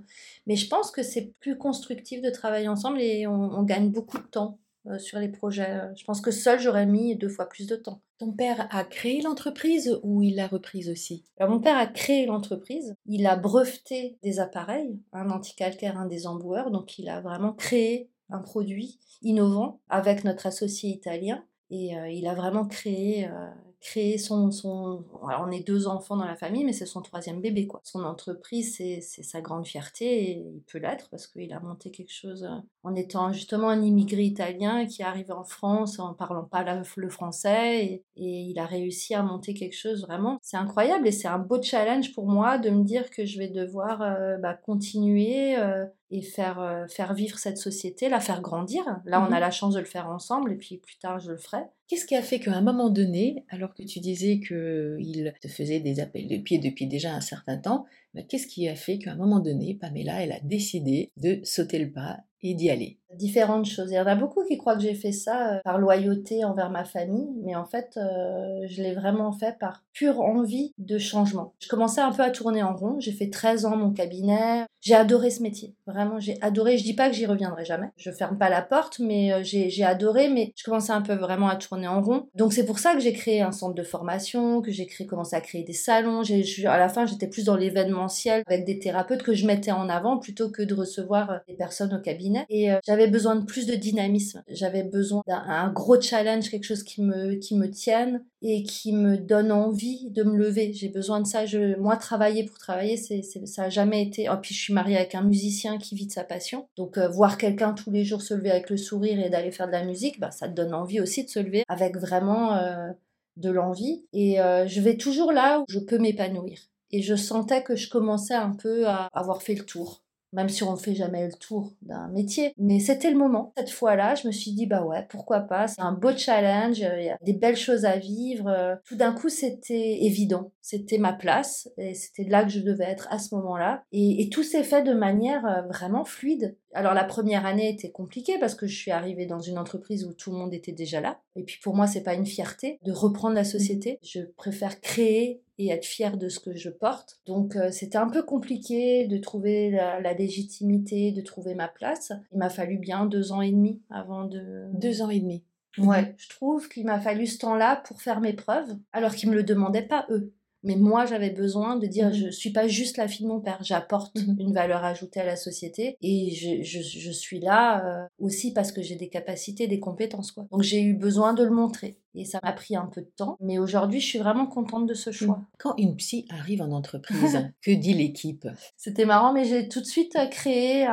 Mais 0.46 0.56
je 0.56 0.68
pense 0.68 0.90
que 0.90 1.02
c'est 1.02 1.32
plus 1.40 1.56
constructif 1.56 2.20
de 2.20 2.30
travailler 2.30 2.68
ensemble 2.68 3.00
et 3.00 3.26
on 3.26 3.62
gagne 3.62 3.90
beaucoup 3.90 4.18
de 4.18 4.26
temps. 4.26 4.58
Euh, 4.86 4.98
sur 4.98 5.18
les 5.18 5.28
projets. 5.28 5.78
Je 5.94 6.04
pense 6.04 6.22
que 6.22 6.30
seul, 6.30 6.58
j'aurais 6.58 6.86
mis 6.86 7.14
deux 7.14 7.28
fois 7.28 7.46
plus 7.46 7.66
de 7.66 7.76
temps. 7.76 8.00
Ton 8.18 8.32
père 8.32 8.66
a 8.70 8.82
créé 8.84 9.20
l'entreprise 9.20 10.00
ou 10.02 10.22
il 10.22 10.36
l'a 10.36 10.46
reprise 10.46 10.88
aussi? 10.88 11.24
Alors, 11.38 11.52
mon 11.52 11.60
père 11.60 11.76
a 11.76 11.86
créé 11.86 12.24
l'entreprise. 12.24 12.94
Il 13.04 13.26
a 13.26 13.36
breveté 13.36 14.16
des 14.22 14.40
appareils, 14.40 14.98
un 15.12 15.28
anticalcaire, 15.28 15.98
un 15.98 16.06
des 16.06 16.26
emboueurs. 16.26 16.70
Donc, 16.70 16.98
il 16.98 17.10
a 17.10 17.20
vraiment 17.20 17.52
créé 17.52 18.08
un 18.30 18.38
produit 18.38 18.98
innovant 19.20 19.80
avec 19.90 20.24
notre 20.24 20.46
associé 20.46 20.88
italien. 20.88 21.44
Et 21.70 21.96
euh, 21.96 22.08
il 22.08 22.26
a 22.26 22.34
vraiment 22.34 22.66
créé 22.66 23.28
euh, 23.28 23.50
créer 23.80 24.18
son, 24.18 24.50
son... 24.50 25.04
Alors 25.28 25.44
on 25.46 25.50
est 25.50 25.66
deux 25.66 25.86
enfants 25.86 26.16
dans 26.16 26.26
la 26.26 26.36
famille, 26.36 26.64
mais 26.64 26.72
c'est 26.72 26.86
son 26.86 27.00
troisième 27.00 27.40
bébé. 27.40 27.66
quoi. 27.66 27.80
Son 27.82 28.04
entreprise, 28.04 28.76
c'est 28.76 29.00
sa 29.00 29.40
grande 29.40 29.66
fierté, 29.66 30.30
et 30.30 30.52
il 30.54 30.62
peut 30.70 30.78
l'être 30.78 31.08
parce 31.10 31.26
qu'il 31.26 31.52
a 31.52 31.60
monté 31.60 31.90
quelque 31.90 32.12
chose 32.12 32.44
euh, 32.44 32.56
en 32.82 32.94
étant 32.94 33.32
justement 33.32 33.68
un 33.68 33.82
immigré 33.82 34.22
italien 34.22 34.86
qui 34.86 35.02
est 35.02 35.04
arrivé 35.04 35.32
en 35.32 35.44
France 35.44 35.98
en 35.98 36.14
parlant 36.14 36.44
pas 36.44 36.64
le 36.96 37.08
français, 37.08 37.86
et, 37.86 38.04
il 38.16 38.58
a 38.58 38.66
réussi 38.66 39.14
à 39.14 39.22
monter 39.22 39.54
quelque 39.54 39.76
chose 39.76 40.02
vraiment. 40.02 40.38
C'est 40.42 40.56
incroyable, 40.56 41.08
et 41.08 41.12
c'est 41.12 41.28
un 41.28 41.38
beau 41.38 41.60
challenge 41.62 42.14
pour 42.14 42.28
moi 42.28 42.58
de 42.58 42.70
me 42.70 42.84
dire 42.84 43.10
que 43.10 43.24
je 43.24 43.38
vais 43.38 43.48
devoir 43.48 44.02
euh, 44.02 44.36
bah, 44.36 44.54
continuer. 44.54 45.56
Euh, 45.56 45.86
et 46.10 46.22
faire, 46.22 46.86
faire 46.88 47.14
vivre 47.14 47.38
cette 47.38 47.58
société, 47.58 48.08
la 48.08 48.20
faire 48.20 48.40
grandir. 48.40 48.82
Là, 49.04 49.20
on 49.20 49.32
a 49.32 49.38
mmh 49.38 49.40
la 49.40 49.50
chance 49.50 49.74
de 49.74 49.78
le 49.78 49.84
faire 49.84 50.08
ensemble, 50.08 50.52
et 50.52 50.56
puis 50.56 50.78
plus 50.78 50.96
tard, 50.96 51.18
je 51.20 51.30
le 51.30 51.38
ferai. 51.38 51.62
Qu'est-ce 51.86 52.06
qui 52.06 52.16
a 52.16 52.22
fait 52.22 52.38
qu'à 52.38 52.52
un 52.52 52.60
moment 52.60 52.90
donné, 52.90 53.44
alors 53.48 53.74
que 53.74 53.82
tu 53.82 54.00
disais 54.00 54.40
qu'il 54.40 55.34
te 55.40 55.48
faisait 55.48 55.80
des 55.80 56.00
appels 56.00 56.28
de 56.28 56.36
pied 56.36 56.58
depuis 56.58 56.86
déjà 56.86 57.14
un 57.14 57.20
certain 57.20 57.58
temps, 57.58 57.86
bah, 58.14 58.22
qu'est-ce 58.22 58.46
qui 58.46 58.68
a 58.68 58.74
fait 58.74 58.98
qu'à 58.98 59.12
un 59.12 59.16
moment 59.16 59.40
donné, 59.40 59.74
Pamela, 59.74 60.22
elle 60.22 60.32
a 60.32 60.40
décidé 60.40 61.10
de 61.16 61.40
sauter 61.44 61.78
le 61.78 61.90
pas 61.90 62.20
et 62.42 62.54
d'y 62.54 62.70
aller 62.70 63.00
Différentes 63.14 63.66
choses. 63.66 63.90
Il 63.90 63.94
y 63.94 64.00
en 64.00 64.06
a 64.06 64.14
beaucoup 64.14 64.44
qui 64.44 64.56
croient 64.56 64.76
que 64.76 64.82
j'ai 64.82 64.94
fait 64.94 65.10
ça 65.10 65.54
euh, 65.54 65.58
par 65.64 65.78
loyauté 65.78 66.44
envers 66.44 66.70
ma 66.70 66.84
famille, 66.84 67.28
mais 67.42 67.56
en 67.56 67.64
fait, 67.64 67.96
euh, 67.96 68.60
je 68.68 68.82
l'ai 68.82 68.94
vraiment 68.94 69.32
fait 69.32 69.58
par 69.58 69.82
pure 69.92 70.20
envie 70.20 70.72
de 70.78 70.96
changement. 70.96 71.52
Je 71.58 71.66
commençais 71.66 72.00
un 72.00 72.12
peu 72.12 72.22
à 72.22 72.30
tourner 72.30 72.62
en 72.62 72.76
rond. 72.76 73.00
J'ai 73.00 73.10
fait 73.10 73.28
13 73.28 73.66
ans 73.66 73.76
mon 73.76 73.90
cabinet. 73.90 74.64
J'ai 74.80 74.94
adoré 74.94 75.30
ce 75.30 75.42
métier. 75.42 75.74
Vraiment, 75.88 76.20
j'ai 76.20 76.40
adoré. 76.40 76.78
Je 76.78 76.84
dis 76.84 76.94
pas 76.94 77.10
que 77.10 77.16
j'y 77.16 77.26
reviendrai 77.26 77.64
jamais. 77.64 77.88
Je 77.96 78.12
ferme 78.12 78.38
pas 78.38 78.48
la 78.48 78.62
porte, 78.62 79.00
mais 79.00 79.32
euh, 79.32 79.40
j'ai 79.42 79.84
adoré. 79.84 80.28
Mais 80.28 80.52
je 80.54 80.62
commençais 80.62 80.92
un 80.92 81.02
peu 81.02 81.14
vraiment 81.14 81.48
à 81.48 81.56
tourner 81.56 81.88
en 81.88 82.00
rond. 82.00 82.28
Donc 82.36 82.52
c'est 82.52 82.64
pour 82.64 82.78
ça 82.78 82.94
que 82.94 83.00
j'ai 83.00 83.12
créé 83.12 83.40
un 83.42 83.52
centre 83.52 83.74
de 83.74 83.82
formation, 83.82 84.62
que 84.62 84.70
j'ai 84.70 84.86
commencé 84.86 85.34
à 85.34 85.40
créer 85.40 85.64
des 85.64 85.72
salons. 85.72 86.22
À 86.66 86.78
la 86.78 86.88
fin, 86.88 87.06
j'étais 87.06 87.26
plus 87.26 87.44
dans 87.44 87.56
l'événementiel 87.56 88.44
avec 88.46 88.64
des 88.64 88.78
thérapeutes 88.78 89.24
que 89.24 89.34
je 89.34 89.46
mettais 89.46 89.72
en 89.72 89.88
avant 89.88 90.18
plutôt 90.18 90.48
que 90.48 90.62
de 90.62 90.74
recevoir 90.74 91.40
des 91.48 91.54
personnes 91.54 91.92
au 91.92 92.00
cabinet. 92.00 92.29
Et 92.48 92.70
j'avais 92.86 93.08
besoin 93.08 93.36
de 93.36 93.44
plus 93.44 93.66
de 93.66 93.74
dynamisme. 93.74 94.42
J'avais 94.48 94.82
besoin 94.82 95.22
d'un 95.26 95.70
gros 95.72 96.00
challenge, 96.00 96.50
quelque 96.50 96.64
chose 96.64 96.82
qui 96.82 97.02
me, 97.02 97.34
qui 97.34 97.56
me 97.56 97.70
tienne 97.70 98.24
et 98.42 98.62
qui 98.62 98.92
me 98.92 99.18
donne 99.18 99.52
envie 99.52 100.10
de 100.10 100.22
me 100.22 100.36
lever. 100.36 100.72
J'ai 100.72 100.88
besoin 100.88 101.20
de 101.20 101.26
ça. 101.26 101.46
Je, 101.46 101.78
moi, 101.78 101.96
travailler 101.96 102.44
pour 102.44 102.58
travailler, 102.58 102.96
ça 102.96 103.64
a 103.64 103.68
jamais 103.68 104.02
été. 104.02 104.28
Oh, 104.30 104.36
puis 104.40 104.54
je 104.54 104.60
suis 104.60 104.72
mariée 104.72 104.96
avec 104.96 105.14
un 105.14 105.22
musicien 105.22 105.78
qui 105.78 105.94
vit 105.94 106.06
de 106.06 106.12
sa 106.12 106.24
passion. 106.24 106.66
Donc, 106.76 106.98
euh, 106.98 107.08
voir 107.08 107.38
quelqu'un 107.38 107.72
tous 107.72 107.90
les 107.90 108.04
jours 108.04 108.22
se 108.22 108.34
lever 108.34 108.50
avec 108.50 108.70
le 108.70 108.76
sourire 108.76 109.20
et 109.20 109.30
d'aller 109.30 109.50
faire 109.50 109.66
de 109.66 109.72
la 109.72 109.84
musique, 109.84 110.20
bah, 110.20 110.30
ça 110.30 110.48
te 110.48 110.54
donne 110.54 110.74
envie 110.74 111.00
aussi 111.00 111.24
de 111.24 111.28
se 111.28 111.40
lever 111.40 111.64
avec 111.68 111.96
vraiment 111.96 112.54
euh, 112.54 112.90
de 113.36 113.50
l'envie. 113.50 114.04
Et 114.12 114.40
euh, 114.40 114.66
je 114.66 114.80
vais 114.80 114.96
toujours 114.96 115.32
là 115.32 115.60
où 115.60 115.64
je 115.68 115.78
peux 115.78 115.98
m'épanouir. 115.98 116.58
Et 116.92 117.02
je 117.02 117.14
sentais 117.14 117.62
que 117.62 117.76
je 117.76 117.88
commençais 117.88 118.34
un 118.34 118.50
peu 118.50 118.86
à 118.88 119.08
avoir 119.12 119.42
fait 119.42 119.54
le 119.54 119.64
tour 119.64 120.02
même 120.32 120.48
si 120.48 120.62
on 120.62 120.72
ne 120.72 120.76
fait 120.76 120.94
jamais 120.94 121.26
le 121.26 121.32
tour 121.32 121.72
d'un 121.82 122.08
métier. 122.08 122.52
Mais 122.58 122.78
c'était 122.80 123.10
le 123.10 123.18
moment. 123.18 123.52
Cette 123.56 123.70
fois-là, 123.70 124.14
je 124.14 124.26
me 124.26 124.32
suis 124.32 124.52
dit, 124.52 124.66
bah 124.66 124.84
ouais, 124.84 125.06
pourquoi 125.08 125.40
pas, 125.40 125.68
c'est 125.68 125.80
un 125.80 125.92
beau 125.92 126.16
challenge, 126.16 126.78
il 126.78 127.04
y 127.04 127.10
a 127.10 127.18
des 127.22 127.32
belles 127.32 127.56
choses 127.56 127.84
à 127.84 127.96
vivre. 127.96 128.78
Tout 128.84 128.96
d'un 128.96 129.12
coup, 129.12 129.28
c'était 129.28 129.98
évident. 130.02 130.50
C'était 130.62 130.98
ma 130.98 131.12
place 131.12 131.68
et 131.78 131.94
c'était 131.94 132.28
là 132.28 132.44
que 132.44 132.50
je 132.50 132.60
devais 132.60 132.84
être 132.84 133.08
à 133.10 133.18
ce 133.18 133.34
moment-là. 133.34 133.82
Et, 133.92 134.28
tout 134.30 134.42
s'est 134.44 134.62
fait 134.62 134.82
de 134.82 134.92
manière 134.92 135.44
euh, 135.46 135.62
vraiment 135.62 136.04
fluide. 136.04 136.56
Alors 136.72 136.94
la 136.94 137.04
première 137.04 137.46
année 137.46 137.68
était 137.68 137.90
compliquée 137.90 138.38
parce 138.38 138.54
que 138.54 138.66
je 138.66 138.76
suis 138.76 138.90
arrivée 138.90 139.26
dans 139.26 139.40
une 139.40 139.58
entreprise 139.58 140.04
où 140.04 140.12
tout 140.12 140.30
le 140.30 140.38
monde 140.38 140.54
était 140.54 140.72
déjà 140.72 141.00
là. 141.00 141.20
Et 141.36 141.42
puis 141.42 141.58
pour 141.62 141.74
moi, 141.74 141.86
c'est 141.86 142.02
pas 142.02 142.14
une 142.14 142.26
fierté 142.26 142.78
de 142.82 142.92
reprendre 142.92 143.34
la 143.34 143.44
société. 143.44 143.98
Je 144.02 144.20
préfère 144.36 144.80
créer 144.80 145.42
et 145.58 145.68
être 145.70 145.84
fière 145.84 146.16
de 146.16 146.28
ce 146.28 146.40
que 146.40 146.54
je 146.56 146.70
porte. 146.70 147.20
Donc 147.26 147.56
euh, 147.56 147.70
c'était 147.70 147.98
un 147.98 148.08
peu 148.08 148.22
compliqué 148.22 149.06
de 149.06 149.18
trouver 149.18 149.70
la, 149.70 150.12
légitimité, 150.14 151.12
de 151.12 151.20
trouver 151.20 151.54
ma 151.54 151.68
place. 151.68 152.12
Il 152.32 152.38
m'a 152.38 152.50
fallu 152.50 152.78
bien 152.78 153.06
deux 153.06 153.32
ans 153.32 153.42
et 153.42 153.50
demi 153.50 153.82
avant 153.90 154.24
de... 154.24 154.66
Deux 154.72 155.02
ans 155.02 155.10
et 155.10 155.20
demi. 155.20 155.44
Ouais, 155.78 156.14
je 156.16 156.28
trouve 156.28 156.68
qu'il 156.68 156.84
m'a 156.84 156.98
fallu 156.98 157.26
ce 157.26 157.38
temps-là 157.38 157.76
pour 157.86 158.02
faire 158.02 158.20
mes 158.20 158.32
preuves, 158.32 158.76
alors 158.92 159.14
qu'ils 159.14 159.30
me 159.30 159.36
le 159.36 159.44
demandaient 159.44 159.86
pas 159.86 160.06
eux. 160.10 160.32
Mais 160.62 160.76
moi, 160.76 161.06
j'avais 161.06 161.30
besoin 161.30 161.76
de 161.76 161.86
dire, 161.86 162.12
je 162.12 162.26
mmh 162.26 162.30
je 162.30 162.36
suis 162.36 162.52
pas 162.52 162.68
juste 162.68 162.96
la 162.96 163.08
fille 163.08 163.26
de 163.26 163.30
mon 163.30 163.40
père, 163.40 163.58
j'apporte 163.60 164.16
mmh 164.16 164.36
une 164.38 164.52
valeur 164.54 164.84
ajoutée 164.84 165.20
à 165.20 165.24
la 165.24 165.36
société 165.36 165.96
et 166.00 166.30
je, 166.30 166.62
je, 166.62 166.80
je 166.80 167.10
suis 167.10 167.40
là 167.40 167.84
euh, 167.84 168.06
aussi 168.18 168.52
parce 168.52 168.72
que 168.72 168.82
j'ai 168.82 168.96
des 168.96 169.08
capacités, 169.08 169.66
des 169.66 169.80
compétences. 169.80 170.32
Quoi. 170.32 170.46
Donc 170.50 170.62
j'ai 170.62 170.82
eu 170.82 170.94
besoin 170.94 171.34
de 171.34 171.44
le 171.44 171.50
montrer. 171.50 171.98
Et 172.14 172.24
ça 172.24 172.40
m'a 172.42 172.52
pris 172.52 172.74
un 172.74 172.86
peu 172.86 173.02
de 173.02 173.10
temps. 173.16 173.36
Mais 173.40 173.58
aujourd'hui, 173.58 174.00
je 174.00 174.06
suis 174.06 174.18
vraiment 174.18 174.46
contente 174.46 174.86
de 174.86 174.94
ce 174.94 175.12
choix. 175.12 175.36
Mmh. 175.36 175.46
Quand 175.58 175.74
une 175.76 175.96
psy 175.96 176.26
arrive 176.30 176.62
en 176.62 176.72
entreprise, 176.72 177.38
que 177.62 177.70
dit 177.70 177.94
l'équipe? 177.94 178.48
C'était 178.76 179.04
marrant, 179.04 179.32
mais 179.32 179.44
j'ai 179.44 179.68
tout 179.68 179.80
de 179.80 179.86
suite 179.86 180.16
euh, 180.16 180.26
créé 180.26 180.86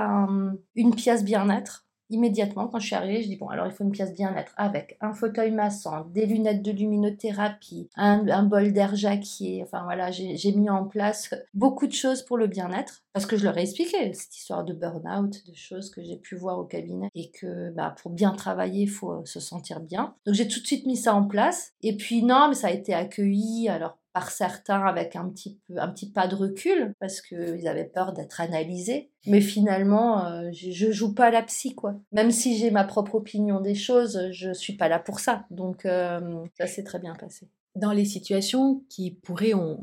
une 0.76 0.96
pièce 0.96 1.24
bien-être 1.24 1.87
immédiatement, 2.10 2.68
quand 2.68 2.80
je 2.80 2.88
suis 2.88 2.96
arrivée, 2.96 3.22
je 3.22 3.28
dis 3.28 3.36
bon, 3.36 3.48
alors 3.48 3.66
il 3.66 3.72
faut 3.72 3.84
une 3.84 3.92
pièce 3.92 4.14
bien-être 4.14 4.54
avec 4.58 4.98
un 5.02 5.14
fauteuil 5.14 5.52
massant, 5.52 6.06
des 6.14 6.26
lunettes 6.26 6.62
de 6.62 6.72
luminothérapie, 6.72 7.90
un, 7.96 8.44
bol 8.44 8.72
d'air 8.74 8.96
jacquier. 8.96 9.64
Enfin 9.64 9.84
voilà, 9.84 10.12
j'ai 10.12 10.52
mis 10.54 10.70
en 10.70 10.86
place 10.86 11.34
beaucoup 11.54 11.88
de 11.88 11.94
choses 11.94 12.24
pour 12.24 12.38
le 12.38 12.48
bien-être 12.48 13.04
parce 13.14 13.26
que 13.26 13.38
je 13.38 13.44
leur 13.46 13.58
ai 13.58 13.62
expliqué 13.62 14.14
cette 14.14 14.36
histoire 14.36 14.64
de 14.64 14.74
burn-out, 14.74 15.48
de 15.48 15.56
choses 15.56 15.90
que 15.90 16.04
j'ai 16.04 16.18
pu 16.18 16.36
voir 16.36 16.60
au 16.60 16.66
cabinet 16.66 17.10
et 17.16 17.32
que 17.32 17.72
bah, 17.72 17.96
pour 18.02 18.12
bien 18.12 18.32
travailler, 18.32 18.84
il 18.84 18.90
faut 18.90 19.26
se 19.26 19.40
sentir 19.40 19.80
bien. 19.80 20.16
Donc 20.26 20.36
j'ai 20.36 20.48
tout 20.48 20.60
de 20.60 20.68
suite 20.68 20.86
mis 20.86 20.98
ça 20.98 21.14
en 21.16 21.24
place. 21.24 21.74
Et 21.82 21.98
puis 21.98 22.24
non, 22.24 22.48
mais 22.50 22.56
ça 22.56 22.68
a 22.68 22.72
été 22.72 22.94
accueilli. 22.94 23.70
Alors 23.70 23.98
par 24.18 24.32
certains 24.32 24.84
avec 24.84 25.16
un 25.16 25.30
petit, 25.30 25.60
peu, 25.68 25.76
un 25.78 25.90
petit 25.90 26.10
pas 26.10 26.28
de 26.28 26.34
recul 26.34 26.96
parce 27.00 27.22
qu'ils 27.22 27.68
avaient 27.68 27.86
peur 27.86 28.14
d'être 28.14 28.42
analysés. 28.42 29.12
Mais 29.28 29.42
finalement, 29.42 30.26
euh, 30.26 30.50
je, 30.52 30.92
joue 30.92 31.14
pas 31.14 31.30
la 31.30 31.44
psy, 31.44 31.76
quoi. 31.76 31.94
Même 32.12 32.32
si 32.32 32.58
j'ai 32.58 32.72
ma 32.72 32.84
propre 32.84 33.14
opinion 33.14 33.62
des 33.62 33.76
choses, 33.76 34.30
je 34.32 34.54
suis 34.54 34.74
pas 34.74 34.88
là 34.88 34.98
pour 34.98 35.20
ça. 35.20 35.46
Donc, 35.52 35.86
euh, 35.86 36.44
ça 36.58 36.66
s'est 36.66 36.84
très 36.84 36.98
bien 36.98 37.14
passé. 37.14 37.48
Dans 37.76 37.92
les 37.92 38.06
situations 38.06 38.82
qui 38.90 39.12
pourraient, 39.12 39.54
on 39.54 39.78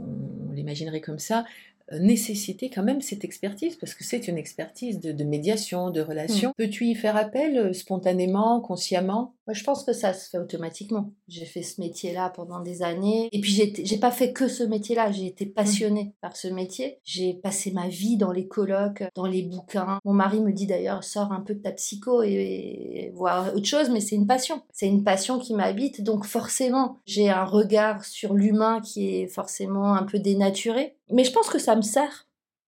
l'imaginerait 0.50 1.00
comme 1.00 1.20
ça, 1.20 1.44
nécessiter 1.92 2.70
quand 2.70 2.82
même 2.82 3.00
cette 3.00 3.24
expertise, 3.24 3.76
parce 3.76 3.94
que 3.94 4.04
c'est 4.04 4.28
une 4.28 4.38
expertise 4.38 5.00
de, 5.00 5.24
médiation, 5.24 5.90
de 5.90 6.00
relation. 6.00 6.50
Mm. 6.50 6.52
Peux-tu 6.56 6.86
y 6.86 6.94
faire 6.94 7.16
appel 7.16 7.58
euh, 7.58 7.72
spontanément, 7.72 8.60
consciemment? 8.60 9.34
Moi, 9.46 9.54
Je 9.54 9.62
pense 9.64 9.84
que 9.84 9.92
ça 9.92 10.14
se 10.14 10.30
fait 10.30 10.38
automatiquement. 10.38 11.10
J'ai 11.28 11.44
fait 11.44 11.62
ce 11.62 11.80
métier-là 11.80 12.30
pendant 12.30 12.60
des 12.60 12.82
années. 12.82 13.28
Et 13.32 13.40
puis, 13.40 13.52
j'ai 13.52 13.98
pas 13.98 14.10
fait 14.10 14.32
que 14.32 14.48
ce 14.48 14.64
métier-là. 14.64 15.12
J'ai 15.12 15.26
été 15.26 15.46
passionnée 15.46 16.04
mm. 16.04 16.12
par 16.22 16.36
ce 16.36 16.48
métier. 16.48 16.98
J'ai 17.04 17.34
passé 17.34 17.70
ma 17.72 17.88
vie 17.88 18.16
dans 18.16 18.32
les 18.32 18.48
colloques, 18.48 19.04
dans 19.14 19.26
les 19.26 19.42
bouquins. 19.42 19.98
Mon 20.04 20.14
mari 20.14 20.40
me 20.40 20.52
dit 20.52 20.66
d'ailleurs, 20.66 21.04
sors 21.04 21.32
un 21.32 21.40
peu 21.40 21.54
de 21.54 21.60
ta 21.60 21.72
psycho 21.72 22.22
et, 22.22 22.30
et 22.32 23.10
voir 23.14 23.54
autre 23.54 23.66
chose, 23.66 23.90
mais 23.90 24.00
c'est 24.00 24.16
une 24.16 24.26
passion. 24.26 24.62
C'est 24.72 24.88
une 24.88 25.04
passion 25.04 25.38
qui 25.38 25.54
m'habite. 25.54 26.02
Donc, 26.02 26.24
forcément, 26.24 26.98
j'ai 27.04 27.28
un 27.28 27.44
regard 27.44 28.04
sur 28.04 28.34
l'humain 28.34 28.80
qui 28.80 29.16
est 29.16 29.26
forcément 29.26 29.94
un 29.94 30.04
peu 30.04 30.18
dénaturé. 30.18 30.96
Mais 31.10 31.24
je 31.24 31.32
pense 31.32 31.48
que 31.48 31.58
ça 31.58 31.76
me 31.76 31.82
sert. 31.82 32.26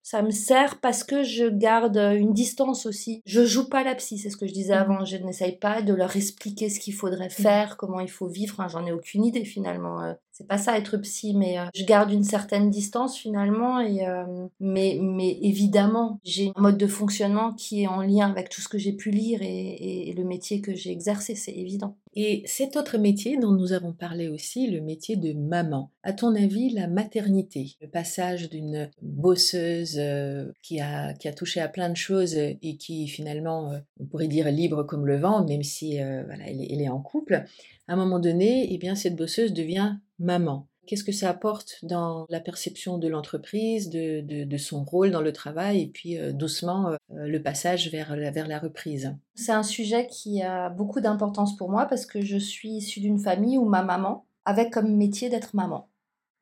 Ça 0.09 0.23
me 0.23 0.31
sert 0.31 0.79
parce 0.81 1.03
que 1.03 1.25
je 1.25 1.47
garde 1.47 1.97
une 1.97 2.33
distance 2.33 2.87
aussi. 2.87 3.23
Je 3.27 3.45
joue 3.45 3.69
pas 3.69 3.83
la 3.83 3.97
psy, 3.97 4.19
c'est 4.19 4.31
ce 4.31 4.37
que 4.37 4.47
je 4.47 4.53
disais 4.53 4.77
mmh. 4.77 4.79
avant. 4.79 5.05
Je 5.05 5.17
n'essaye 5.17 5.57
pas 5.59 5.83
de 5.83 5.93
leur 5.93 6.15
expliquer 6.15 6.71
ce 6.71 6.79
qu'il 6.79 6.95
faudrait 6.95 7.27
mmh. 7.27 7.31
faire, 7.31 7.77
comment 7.77 7.99
il 7.99 8.09
faut 8.09 8.29
vivre. 8.29 8.65
J'en 8.69 8.87
ai 8.87 8.93
aucune 8.93 9.25
idée 9.25 9.45
finalement. 9.45 10.01
Euh. 10.05 10.15
C'est 10.31 10.47
pas 10.47 10.59
ça 10.59 10.79
être 10.79 10.97
psy, 10.99 11.35
mais 11.35 11.59
euh, 11.59 11.65
je 11.75 11.83
garde 11.83 12.13
une 12.13 12.23
certaine 12.23 12.71
distance 12.71 13.17
finalement. 13.17 13.81
Et, 13.81 14.07
euh, 14.07 14.47
mais, 14.61 14.97
mais 15.03 15.41
évidemment, 15.43 16.21
j'ai 16.23 16.53
un 16.55 16.63
mode 16.63 16.79
de 16.79 16.87
fonctionnement 16.87 17.53
qui 17.55 17.83
est 17.83 17.89
en 17.89 18.03
lien 18.03 18.31
avec 18.31 18.49
tout 18.49 18.61
ce 18.61 18.69
que 18.69 18.79
j'ai 18.79 18.93
pu 18.93 19.11
lire 19.11 19.41
et, 19.43 20.09
et 20.09 20.13
le 20.13 20.23
métier 20.23 20.61
que 20.61 20.73
j'ai 20.73 20.93
exercé, 20.93 21.35
c'est 21.35 21.51
évident. 21.51 21.97
Et 22.19 22.43
cet 22.47 22.77
autre 22.77 22.97
métier 22.97 23.37
dont 23.37 23.53
nous 23.53 23.75
avons 23.75 23.93
parlé 23.93 24.29
aussi, 24.29 24.71
le 24.71 24.81
métier 24.81 25.17
de 25.17 25.35
maman. 25.35 25.93
À 26.03 26.15
ton 26.15 26.35
avis, 26.35 26.71
la 26.71 26.89
maternité, 26.89 27.77
le 27.83 27.89
passage 27.89 28.49
d'une 28.49 28.91
bosseuse 29.03 29.99
euh, 29.99 30.51
qui, 30.63 30.81
a, 30.81 31.13
qui 31.13 31.29
a 31.29 31.35
touché 31.35 31.61
à 31.61 31.69
plein 31.69 31.91
de 31.91 31.97
choses 31.97 32.35
et 32.35 32.79
qui 32.79 33.07
finalement, 33.07 33.71
euh, 33.71 33.79
on 34.01 34.07
pourrait 34.07 34.29
dire 34.29 34.51
libre 34.51 34.83
comme 34.83 35.07
le 35.07 35.19
vent, 35.19 35.45
même 35.45 35.63
si 35.63 36.01
euh, 36.01 36.23
voilà, 36.25 36.45
elle, 36.49 36.81
est, 36.81 36.89
en 36.89 37.03
couple, 37.03 37.45
à 37.87 37.93
un 37.93 37.97
moment 37.97 38.19
donné, 38.19 38.73
eh 38.73 38.79
bien, 38.79 38.95
cette 38.95 39.15
bosseuse 39.15 39.53
devient 39.53 39.97
maman. 40.19 40.69
Qu'est-ce 40.87 41.05
que 41.05 41.13
ça 41.13 41.31
apporte 41.31 41.79
dans 41.83 42.27
la 42.29 42.41
perception 42.41 42.99
de 42.99 43.09
l'entreprise, 43.09 43.91
de, 43.91 44.57
son 44.57 44.85
rôle 44.85 45.11
dans 45.11 45.21
le 45.21 45.33
travail, 45.33 45.83
et 45.83 45.89
puis 45.89 46.19
euh, 46.19 46.33
doucement 46.33 46.89
euh, 46.89 46.97
le 47.11 47.43
passage 47.43 47.91
vers, 47.91 48.17
la 48.17 48.59
reprise 48.59 49.15
C'est 49.35 49.53
un 49.53 49.63
sujet 49.63 50.07
qui 50.07 50.43
a 50.43 50.71
beaucoup 50.71 51.01
d'importance 51.01 51.57
pour 51.57 51.71
moi 51.71 51.87
parce 51.87 52.07
que 52.07 52.23
je 52.23 52.37
suis 52.37 52.71
issue 52.71 53.01
d'une 53.01 53.19
famille 53.19 53.59
où 53.59 53.67
ma 53.67 53.83
maman 53.83 54.27
avait 54.45 54.71
comme 54.71 54.97
métier 54.97 55.29
d'être 55.29 55.55
maman. 55.55 55.89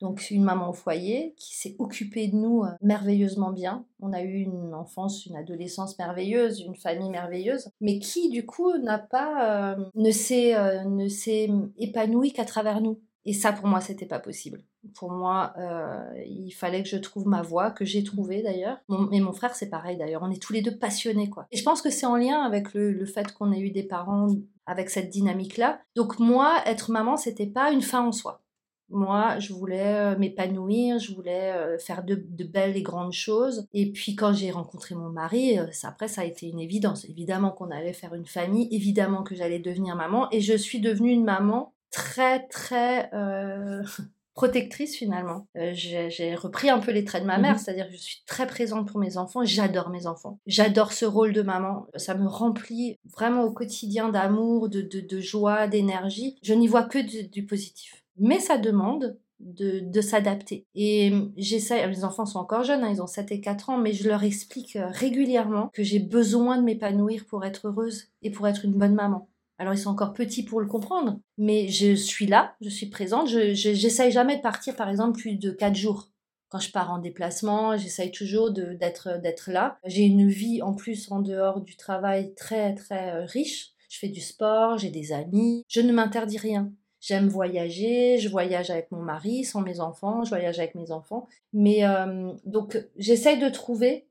Donc 0.01 0.31
une 0.31 0.45
maman 0.45 0.71
au 0.71 0.73
foyer 0.73 1.35
qui 1.39 1.57
s'est 1.57 1.77
occupée 1.79 2.29
de 2.29 2.37
nous 2.37 2.63
euh, 2.63 2.71
merveilleusement 2.83 3.53
bien. 3.53 3.87
On 4.01 4.13
a 4.13 4.23
eu 4.23 4.43
une 4.43 4.75
enfance, 4.75 5.27
une 5.27 5.37
adolescence 5.37 5.99
merveilleuse, 5.99 6.61
une 6.61 6.77
famille 6.77 7.11
merveilleuse, 7.11 7.71
mais 7.81 7.99
qui 7.99 8.29
du 8.29 8.45
coup 8.45 8.77
n'a 8.79 8.99
pas 8.99 9.77
ne 9.95 10.11
s'est 10.11 10.55
ne 10.85 11.09
s'est 11.09 11.49
épanouie 11.79 12.33
qu'à 12.33 12.45
travers 12.45 12.81
nous. 12.81 13.01
Et 13.27 13.33
ça, 13.33 13.53
pour 13.53 13.67
moi, 13.67 13.81
c'était 13.81 14.07
pas 14.07 14.19
possible. 14.19 14.63
Pour 14.95 15.11
moi, 15.11 15.55
euh, 15.59 16.23
il 16.27 16.51
fallait 16.51 16.83
que 16.83 16.89
je 16.89 16.97
trouve 16.97 17.27
ma 17.27 17.41
voie, 17.41 17.71
que 17.71 17.85
j'ai 17.85 18.05
trouvée 18.05 18.43
d'ailleurs. 18.43 18.79
mais 19.11 19.21
mon 19.21 19.33
frère, 19.33 19.55
c'est 19.55 19.71
pareil 19.71 19.97
d'ailleurs. 19.97 20.23
On 20.23 20.31
est 20.31 20.43
tous 20.43 20.53
les 20.53 20.61
deux 20.61 20.77
passionnés, 20.77 21.31
quoi. 21.31 21.47
Et 21.51 21.57
je 21.57 21.63
pense 21.63 21.81
que 21.81 21.91
c'est 21.91 22.07
en 22.07 22.17
lien 22.17 22.43
avec 22.43 22.75
le, 22.75 23.05
fait 23.07 23.33
qu'on 23.33 23.53
ait 23.53 23.61
eu 23.61 23.71
des 23.71 23.83
parents 23.83 24.29
avec 24.67 24.91
cette 24.91 25.11
dynamique-là. 25.11 25.81
Donc 25.97 26.19
moi, 26.19 26.57
être 26.67 26.91
maman, 26.91 27.17
c'était 27.17 27.47
pas 27.47 27.71
une 27.71 27.83
fin 27.83 28.07
en 28.07 28.13
soi. 28.13 28.43
Moi, 28.91 29.39
je 29.39 29.55
voulais 29.55 29.95
euh, 29.95 30.19
m'épanouir, 30.19 30.99
je 30.99 31.15
voulais 31.15 31.53
euh, 31.53 31.79
faire 31.79 32.05
de, 32.05 32.15
belles 32.45 32.77
et 32.77 32.83
grandes 32.83 33.13
choses. 33.13 33.67
Et 33.73 33.91
puis 33.91 34.15
quand 34.15 34.35
j'ai 34.35 34.51
rencontré 34.51 34.95
mon 34.95 35.09
mari, 35.09 35.57
ça, 35.73 35.89
après, 35.89 36.09
ça 36.09 36.21
a 36.21 36.25
été 36.25 36.47
une 36.47 36.61
évidence. 36.61 37.07
Évidemment 37.07 37.51
qu'on 37.51 37.71
allait 37.71 37.95
faire 37.95 38.15
une 38.15 38.27
famille, 38.27 38.69
évidemment 38.71 39.23
que 39.23 39.35
j'allais 39.35 39.59
devenir 39.59 39.97
maman. 39.97 40.29
Et 40.31 40.41
je 40.41 40.55
suis 40.55 40.81
devenue 40.81 41.11
une 41.11 41.25
maman 41.25 41.74
très 41.95 42.47
très 42.49 43.09
euh, 43.15 43.83
protectrice 44.35 44.97
finalement. 44.97 45.47
Euh, 45.57 45.73
j'ai 45.75 46.35
repris 46.35 46.69
un 46.69 46.81
peu 46.81 46.91
les 46.91 47.05
traits 47.05 47.23
de 47.23 47.27
ma 47.29 47.39
mère, 47.39 47.55
mmh 47.55 47.59
c'est-à-dire 47.59 47.87
que 47.87 47.93
je 47.93 47.99
suis 47.99 48.23
très 48.27 48.49
présente 48.49 48.89
pour 48.89 48.99
mes 48.99 49.17
enfants, 49.17 49.45
j'adore 49.45 49.91
mes 49.91 50.09
enfants, 50.09 50.41
j'adore 50.47 50.93
ce 50.93 51.05
rôle 51.05 51.33
de 51.33 51.43
maman, 51.43 51.87
ça 51.95 52.17
me 52.17 52.27
remplit 52.27 52.99
vraiment 53.05 53.45
au 53.45 53.53
quotidien 53.53 54.09
d'amour, 54.09 54.69
de, 54.69 54.81
de, 54.83 55.21
joie, 55.21 55.69
d'énergie. 55.69 56.37
Je 56.43 56.53
n'y 56.53 56.67
vois 56.67 56.83
que 56.83 56.99
du, 56.99 57.47
positif. 57.47 58.05
Mais 58.19 58.41
ça 58.41 58.59
demande 58.59 59.17
de, 59.39 59.79
de 59.81 60.01
s'adapter. 60.01 60.67
Et 60.75 61.13
j'essaie, 61.37 61.87
les 61.87 62.05
enfants 62.05 62.27
sont 62.27 62.41
encore 62.41 62.65
jeunes, 62.65 62.83
hein, 62.83 62.91
ils 62.91 63.03
ont 63.03 63.07
7 63.07 63.31
et 63.31 63.41
4 63.41 63.71
ans, 63.71 63.79
mais 63.79 63.93
je 63.93 64.09
leur 64.09 64.25
explique 64.25 64.75
euh, 64.75 64.89
régulièrement 64.89 65.71
que 65.73 65.85
j'ai 65.85 66.01
besoin 66.01 66.59
de 66.59 66.65
m'épanouir 66.65 67.25
pour 67.27 67.45
être 67.45 67.69
heureuse 67.69 68.09
et 68.23 68.31
pour 68.31 68.49
être 68.49 68.65
une 68.65 68.75
bonne 68.75 68.95
maman. 68.95 69.29
Alors 69.59 69.75
ils 69.75 69.79
sont 69.79 69.91
encore 69.91 70.15
petits 70.15 70.43
pour 70.43 70.61
le 70.61 70.67
comprendre, 70.67 71.21
mais 71.39 71.69
je 71.69 71.95
suis 71.95 72.27
là, 72.27 72.57
je 72.61 72.69
suis 72.69 72.87
présente. 72.87 73.29
Je 73.29 73.55
j'essaye 73.55 74.11
jamais 74.11 74.37
de 74.37 74.43
partir 74.43 74.75
par 74.75 74.89
exemple 74.89 75.19
plus 75.19 75.37
de 75.37 75.51
quatre 75.51 75.77
jours. 75.77 76.11
Quand 76.49 76.59
je 76.59 76.71
pars 76.71 76.91
en 76.93 76.99
déplacement, 76.99 77.77
j'essaye 77.77 78.11
toujours 78.11 78.51
d'être 78.51 79.21
d'être 79.21 79.51
là. 79.51 79.79
J'ai 79.85 80.03
une 80.03 80.29
vie 80.29 80.61
en 80.63 80.75
plus 80.75 81.11
en 81.11 81.21
dehors 81.21 81.61
du 81.61 81.77
travail 81.77 82.35
très 82.35 82.75
très 82.75 83.13
euh, 83.13 83.25
riche. 83.25 83.71
Je 83.89 83.99
fais 83.99 84.09
du 84.09 84.21
sport, 84.21 84.77
j'ai 84.79 84.91
des 84.91 85.13
amis. 85.13 85.63
Je 85.69 85.81
ne 85.81 85.93
m'interdis 85.93 86.39
rien. 86.39 86.73
J'aime 87.01 87.29
voyager, 87.29 88.19
je 88.19 88.29
voyage 88.29 88.71
avec 88.71 88.91
mon 88.91 89.03
mari, 89.03 89.45
sans 89.45 89.61
mes 89.61 89.79
enfants, 89.79 90.25
je 90.25 90.31
voyage 90.31 90.59
avec 90.59 90.75
mes 90.75 90.91
enfants. 90.91 91.29
Mais 91.53 91.85
euh, 91.85 92.33
donc 92.45 92.79
j'essaye 92.97 93.39
de 93.39 93.49
trouver. 93.49 94.09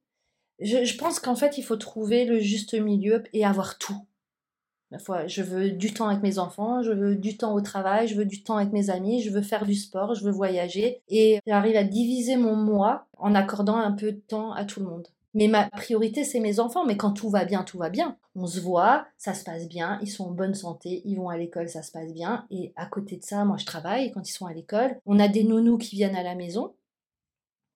je 0.62 0.98
pense 0.98 1.20
qu'en 1.20 1.36
fait 1.36 1.58
il 1.58 1.64
faut 1.64 1.76
trouver 1.76 2.24
le 2.24 2.40
juste 2.40 2.76
milieu 2.76 3.24
et 3.34 3.44
avoir 3.46 3.78
tout 3.78 4.06
je 5.28 5.42
veux 5.42 5.72
du 5.72 5.94
temps 5.94 6.08
avec 6.08 6.24
mes 6.24 6.40
enfants, 6.40 6.84
je 6.84 6.92
veux 6.92 7.16
du 7.16 7.38
temps 7.38 7.54
au 7.54 7.62
travail, 7.62 8.08
je 8.08 8.16
veux 8.16 8.26
du 8.26 8.44
temps 8.44 8.58
avec 8.58 8.72
mes 8.72 8.90
amis, 8.90 9.22
je 9.22 9.30
veux 9.30 9.42
faire 9.42 9.66
du 9.66 9.76
sport, 9.76 10.16
je 10.16 10.24
veux 10.24 10.32
voyager. 10.32 11.02
Et 11.10 11.40
j'arrive 11.48 11.76
à 11.76 11.84
diviser 11.84 12.36
mon 12.38 12.56
moi 12.56 13.08
en 13.18 13.36
accordant 13.36 13.78
un 13.78 13.92
peu 13.92 14.12
de 14.12 14.20
temps 14.20 14.54
à 14.54 14.66
tout 14.66 14.80
le 14.80 14.88
monde. 14.88 15.08
Mais 15.34 15.48
ma 15.48 15.70
priorité, 15.70 16.24
c'est 16.24 16.40
mes 16.40 16.60
enfants. 16.60 16.86
Mais 16.86 16.98
quand 16.98 17.12
tout 17.12 17.30
va 17.30 17.46
bien, 17.46 17.64
tout 17.64 17.78
va 17.78 17.90
bien. 17.90 18.18
On 18.36 18.46
se 18.46 18.60
voit, 18.60 19.06
ça 19.18 19.34
se 19.34 19.44
passe 19.44 19.68
bien, 19.68 20.00
ils 20.02 20.10
sont 20.10 20.26
en 20.26 20.32
bonne 20.32 20.54
santé, 20.54 21.02
ils 21.06 21.16
vont 21.16 21.30
à 21.30 21.38
l'école, 21.38 21.70
ça 21.70 21.82
se 21.82 21.92
passe 21.92 22.14
bien. 22.14 22.46
Et 22.52 22.74
à 22.76 22.86
côté 22.86 23.18
de 23.18 23.24
ça, 23.24 23.46
moi, 23.46 23.58
je 23.58 23.66
travaille 23.66 24.12
quand 24.12 24.28
ils 24.28 24.34
sont 24.34 24.46
à 24.46 24.54
l'école. 24.54 24.98
On 25.06 25.20
a 25.20 25.28
des 25.28 25.44
nounous 25.44 25.78
qui 25.78 25.96
viennent 25.96 26.16
à 26.16 26.24
la 26.24 26.36
maison 26.36 26.76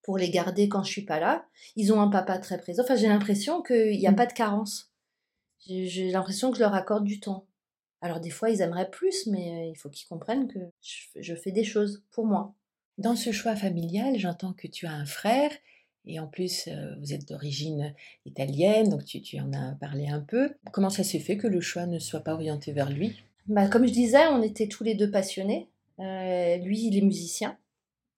pour 0.04 0.18
les 0.18 0.30
garder 0.30 0.70
quand 0.70 0.84
je 0.84 0.92
suis 0.92 1.06
pas 1.06 1.20
là. 1.20 1.46
Ils 1.76 1.92
ont 1.92 2.00
un 2.00 2.08
papa 2.08 2.38
très 2.38 2.58
présent. 2.58 2.84
Enfin, 2.84 2.96
j'ai 2.96 3.08
l'impression 3.08 3.62
qu'il 3.62 3.98
n'y 3.98 4.08
a 4.08 4.12
mm. 4.12 4.16
pas 4.16 4.26
de 4.26 4.34
carence. 4.34 4.92
J'ai 5.66 6.12
l'impression 6.12 6.52
que 6.52 6.58
je 6.58 6.64
leur 6.64 6.74
accorde 6.74 7.04
du 7.04 7.20
temps. 7.20 7.46
Alors 8.02 8.20
des 8.20 8.30
fois, 8.30 8.50
ils 8.50 8.62
aimeraient 8.62 8.90
plus, 8.90 9.26
mais 9.28 9.52
euh, 9.52 9.70
il 9.72 9.76
faut 9.76 9.90
qu'ils 9.90 10.08
comprennent 10.08 10.48
que 10.48 10.60
je 10.82 11.36
fais 11.36 11.52
des 11.52 11.64
choses 11.64 12.04
pour 12.12 12.26
moi. 12.26 12.54
Dans 12.98 13.16
ce 13.16 13.32
choix 13.32 13.56
familial, 13.56 14.18
j'entends 14.18 14.54
que 14.54 14.68
tu 14.68 14.88
as 14.88 14.94
un 14.94 15.06
frère, 15.06 15.52
et 16.08 16.20
en 16.20 16.28
plus, 16.28 16.68
euh, 16.68 16.96
vous 17.00 17.14
êtes 17.14 17.28
d'origine 17.28 17.94
italienne, 18.26 18.90
donc 18.90 19.04
tu, 19.04 19.40
en 19.40 19.52
as 19.54 19.76
parlé 19.76 20.08
un 20.08 20.22
peu. 20.22 20.50
Comment 20.72 20.90
ça 20.90 21.04
s'est 21.04 21.20
fait 21.20 21.38
que 21.38 21.48
le 21.48 21.60
choix 21.60 21.86
ne 21.86 22.00
soit 22.00 22.22
pas 22.22 22.34
orienté 22.34 22.72
vers 22.72 22.90
lui? 22.90 23.24
Bah, 23.48 23.68
Comme 23.68 23.86
je 23.86 23.92
disais, 23.92 24.26
on 24.28 24.42
était 24.42 24.68
tous 24.68 24.86
les 24.86 24.96
deux 24.96 25.12
passionnés. 25.12 25.68
Euh, 26.00 26.58
lui, 26.58 26.88
il 26.88 26.98
est 26.98 27.02
musicien. 27.02 27.58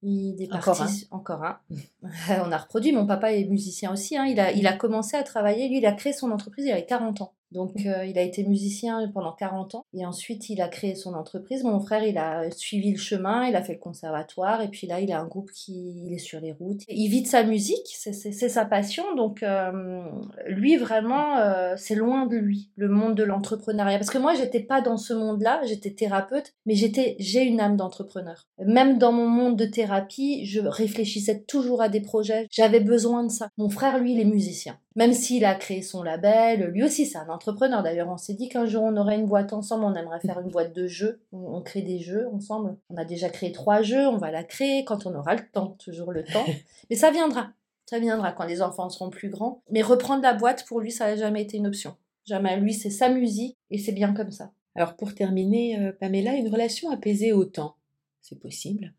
Il 0.02 0.42
est 0.42 0.54
encore 0.54 0.82
un. 0.82 0.88
Encore 1.12 1.44
un. 1.44 1.60
on 2.46 2.52
a 2.52 2.58
reproduit. 2.58 2.92
Mon 2.92 3.06
papa 3.06 3.34
est 3.34 3.46
musicien 3.46 3.92
aussi. 3.92 4.18
Hein. 4.18 4.26
Il, 4.26 4.40
a, 4.40 4.52
il 4.52 4.66
a 4.66 4.74
commencé 4.74 5.18
à 5.18 5.24
travailler. 5.24 5.68
Lui, 5.68 5.80
il 5.80 5.86
a 5.86 5.92
créé 5.92 6.14
son 6.14 6.32
entreprise, 6.32 6.66
il 6.66 6.72
avait 6.72 6.86
40 6.86 7.22
ans. 7.22 7.34
Donc, 7.52 7.74
mmh. 7.76 7.88
euh, 7.88 8.06
il 8.06 8.18
a 8.18 8.22
été 8.22 8.44
musicien 8.44 9.10
pendant 9.14 9.34
40 9.34 9.76
ans 9.76 9.86
et 9.94 10.06
ensuite 10.06 10.50
il 10.50 10.62
a 10.62 10.68
créé 10.68 10.96
son 10.96 11.14
entreprise. 11.14 11.64
Mon 11.64 11.80
frère, 11.80 12.04
il 12.04 12.18
a 12.18 12.50
suivi 12.52 12.92
le 12.92 12.98
chemin, 12.98 13.48
il 13.48 13.56
a 13.56 13.64
fait 13.64 13.74
le 13.74 13.80
conservatoire 13.80 14.62
et 14.62 14.68
puis 14.68 14.88
là, 14.88 15.00
il 15.00 15.12
a 15.12 15.20
un 15.20 15.28
groupe 15.28 15.52
qui 15.52 16.06
il 16.06 16.14
est 16.14 16.20
sur 16.20 16.40
les 16.40 16.52
routes. 16.52 16.82
Il 16.88 17.10
vit 17.10 17.22
de 17.22 17.28
sa 17.28 17.44
musique, 17.44 17.88
c'est 17.94 18.14
sa 18.50 18.66
passion. 18.66 19.04
Donc, 19.16 19.44
euh, 19.44 20.04
lui, 20.48 20.78
vraiment, 20.78 21.38
euh, 21.38 21.74
c'est 21.78 21.96
loin 21.96 22.26
de 22.26 22.38
lui, 22.38 22.70
le 22.76 22.90
monde 22.90 23.16
de 23.16 23.24
l'entrepreneuriat. 23.24 23.98
Parce 23.98 24.10
que 24.10 24.18
moi, 24.18 24.34
j'étais 24.34 24.62
pas 24.62 24.82
dans 24.82 24.98
ce 24.98 25.14
monde-là, 25.14 25.62
j'étais 25.66 25.92
thérapeute, 25.92 26.54
mais 26.66 26.76
j'étais, 26.76 27.16
j'ai 27.20 27.44
une 27.44 27.60
âme 27.60 27.78
d'entrepreneur. 27.78 28.48
Même 28.60 28.98
dans 28.98 29.12
mon 29.12 29.28
monde 29.28 29.58
de 29.58 29.66
thérapie, 29.66 30.46
je 30.46 30.60
réfléchissais 30.60 31.44
toujours 31.48 31.82
à 31.82 31.90
des 31.90 32.02
projets. 32.02 32.48
J'avais 32.52 32.80
besoin 32.80 33.24
de 33.24 33.32
ça. 33.32 33.50
Mon 33.58 33.70
frère, 33.70 34.00
lui, 34.00 34.14
il 34.14 34.20
est 34.20 34.26
musicien. 34.26 34.78
Même 34.96 35.14
s'il 35.14 35.46
a 35.46 35.54
créé 35.54 35.82
son 35.84 36.02
label, 36.02 36.72
lui 36.72 36.84
aussi, 36.84 37.06
c'est 37.06 37.18
un 37.18 37.30
entrepreneur. 37.30 37.84
D'ailleurs, 37.84 38.10
on 38.10 38.18
s'est 38.18 38.34
dit 38.34 38.50
qu'un 38.50 38.66
jour, 38.66 38.84
on 38.84 38.98
aurait 38.98 39.16
une 39.16 39.28
boîte 39.28 39.54
ensemble. 39.54 39.86
On 39.86 39.94
aimerait 39.94 40.20
faire 40.20 40.40
une 40.40 40.50
boîte 40.50 40.74
de 40.74 40.88
jeux. 40.88 41.22
On, 41.32 41.62
crée 41.62 41.84
des 41.84 42.00
jeux 42.00 42.28
ensemble. 42.34 42.76
On 42.90 42.98
a 42.98 43.06
déjà 43.06 43.30
créé 43.30 43.52
trois 43.52 43.84
jeux. 43.84 44.08
On 44.08 44.18
va 44.18 44.32
la 44.32 44.44
créer 44.44 44.84
quand 44.86 45.06
on 45.06 45.14
aura 45.14 45.36
le 45.36 45.48
temps. 45.52 45.76
Toujours 45.84 46.12
le 46.12 46.24
temps. 46.24 46.46
Mais 46.90 46.96
ça 46.96 47.12
viendra. 47.12 47.52
Ça 47.86 48.00
viendra 48.00 48.32
quand 48.32 48.46
les 48.46 48.62
enfants 48.62 48.90
seront 48.90 49.12
plus 49.12 49.30
grands. 49.30 49.62
Mais 49.70 49.84
reprendre 49.84 50.24
la 50.24 50.34
boîte, 50.34 50.66
pour 50.66 50.80
lui, 50.80 50.92
ça 50.92 51.06
n'a 51.06 51.16
jamais 51.16 51.44
été 51.44 51.58
une 51.58 51.68
option. 51.68 51.96
Jamais. 52.26 52.60
Lui, 52.60 52.74
c'est 52.74 52.90
sa 52.90 53.10
musique 53.10 53.58
et 53.70 53.78
c'est 53.78 53.92
bien 53.92 54.14
comme 54.14 54.32
ça. 54.32 54.52
Alors, 54.76 54.96
pour 54.96 55.14
terminer, 55.14 55.80
euh, 55.80 55.92
Pamela, 55.92 56.34
une 56.36 56.50
relation 56.50 56.90
apaisée 56.90 57.32
au 57.32 57.46
temps, 57.46 57.76
c'est 58.22 58.40
possible? 58.40 58.94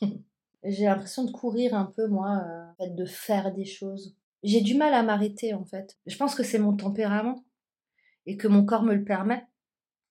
J'ai 0.64 0.84
l'impression 0.84 1.24
de 1.24 1.30
courir 1.30 1.74
un 1.74 1.86
peu, 1.86 2.06
moi, 2.08 2.44
euh, 2.80 2.88
de 2.88 3.04
faire 3.04 3.52
des 3.52 3.64
choses 3.64 4.14
j'ai 4.42 4.60
du 4.60 4.74
mal 4.74 4.94
à 4.94 5.02
m'arrêter 5.02 5.54
en 5.54 5.64
fait. 5.64 5.98
Je 6.06 6.16
pense 6.16 6.34
que 6.34 6.42
c'est 6.42 6.58
mon 6.58 6.74
tempérament 6.74 7.44
et 8.26 8.36
que 8.36 8.48
mon 8.48 8.64
corps 8.64 8.82
me 8.82 8.94
le 8.94 9.04
permet. 9.04 9.46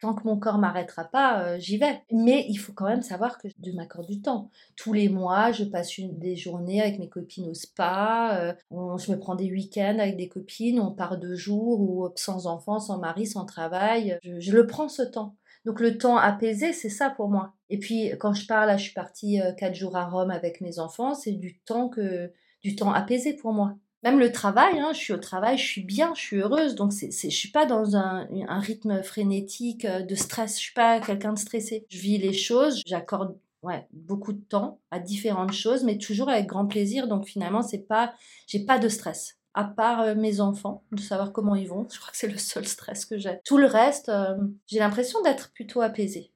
Tant 0.01 0.13
que 0.13 0.25
mon 0.25 0.39
corps 0.39 0.59
m'arrêtera 0.59 1.03
pas, 1.03 1.43
euh, 1.43 1.59
j'y 1.59 1.77
vais. 1.77 2.01
Mais 2.09 2.45
il 2.47 2.55
faut 2.55 2.71
quand 2.71 2.87
même 2.87 3.01
savoir 3.01 3.37
que 3.37 3.49
je 3.49 3.71
m'accorde 3.71 4.07
du 4.07 4.21
temps. 4.21 4.49
Tous 4.77 4.93
les 4.93 5.09
mois, 5.09 5.51
je 5.51 5.65
passe 5.65 5.99
des 5.99 6.37
journées 6.37 6.81
avec 6.81 6.99
mes 6.99 7.09
copines 7.09 7.49
au 7.49 7.53
spa. 7.53 8.37
Euh, 8.39 8.53
je 8.97 9.11
me 9.11 9.19
prends 9.19 9.35
des 9.35 9.51
week-ends 9.51 9.97
avec 9.99 10.15
des 10.15 10.29
copines. 10.29 10.79
On 10.79 10.91
part 10.93 11.17
deux 11.17 11.35
jours 11.35 11.81
ou 11.81 12.07
sans 12.15 12.47
enfants, 12.47 12.79
sans 12.79 12.97
mari, 12.97 13.27
sans 13.27 13.43
travail. 13.43 14.17
Je, 14.23 14.53
le 14.53 14.65
prends 14.67 14.87
ce 14.87 15.01
temps. 15.01 15.35
Donc 15.65 15.81
le 15.81 15.97
temps 15.97 16.15
apaisé, 16.15 16.71
c'est 16.71 16.89
ça 16.89 17.09
pour 17.09 17.27
moi. 17.29 17.53
Et 17.69 17.77
puis 17.77 18.11
quand 18.21 18.33
je 18.33 18.47
parle, 18.47 18.71
je 18.77 18.83
suis 18.83 18.93
partie 18.93 19.41
euh, 19.41 19.51
quatre 19.51 19.75
jours 19.75 19.97
à 19.97 20.05
Rome 20.05 20.31
avec 20.31 20.61
mes 20.61 20.79
enfants. 20.79 21.13
C'est 21.13 21.33
du 21.33 21.59
temps 21.59 21.89
que 21.89 22.31
du 22.63 22.77
temps 22.77 22.93
apaisé 22.93 23.33
pour 23.33 23.51
moi. 23.51 23.75
Même 24.03 24.19
le 24.19 24.31
travail, 24.31 24.79
hein, 24.79 24.91
je 24.93 24.97
suis 24.97 25.13
au 25.13 25.17
travail, 25.17 25.57
je 25.57 25.65
suis 25.65 25.83
bien, 25.83 26.13
je 26.15 26.21
suis 26.21 26.37
heureuse, 26.37 26.75
donc 26.75 26.93
c'est, 26.93 27.11
c'est, 27.11 27.29
je 27.29 27.35
suis 27.35 27.51
pas 27.51 27.65
dans 27.65 27.97
un, 27.97 28.27
rythme 28.59 29.03
frénétique 29.03 29.83
euh, 29.83 30.01
de 30.01 30.15
stress, 30.15 30.55
je 30.55 30.61
suis 30.61 30.73
pas 30.73 31.01
quelqu'un 31.01 31.33
de 31.33 31.39
stressé. 31.39 31.85
Je 31.89 31.99
vis 31.99 32.17
les 32.17 32.31
choses, 32.31 32.81
j'accorde 32.85 33.37
ouais, 33.61 33.87
beaucoup 33.91 34.31
de 34.31 34.41
temps 34.41 34.79
à 34.91 34.99
différentes 34.99 35.51
choses, 35.51 35.83
mais 35.83 35.97
toujours 35.97 36.29
avec 36.29 36.47
grand 36.47 36.65
plaisir, 36.65 37.07
donc 37.09 37.25
finalement 37.25 37.61
c'est 37.61 37.87
pas, 37.87 38.13
j'ai 38.47 38.65
pas 38.65 38.79
de 38.79 38.87
stress. 38.87 39.37
à 39.53 39.65
part 39.65 40.01
euh, 40.01 40.15
mes 40.15 40.39
enfants, 40.39 40.83
de 40.93 41.01
savoir 41.01 41.33
comment 41.33 41.55
ils 41.55 41.67
vont. 41.67 41.87
Je 41.91 41.99
crois 41.99 42.11
que 42.11 42.17
c'est 42.17 42.27
le 42.27 42.37
seul 42.37 42.65
stress 42.65 43.05
que 43.05 43.17
j'ai. 43.17 43.39
Tout 43.43 43.57
le 43.57 43.65
reste, 43.67 44.07
euh, 44.07 44.37
j'ai 44.67 44.79
l'impression 44.79 45.21
d'être 45.23 45.51
plutôt 45.51 45.81
apaisée. 45.81 46.31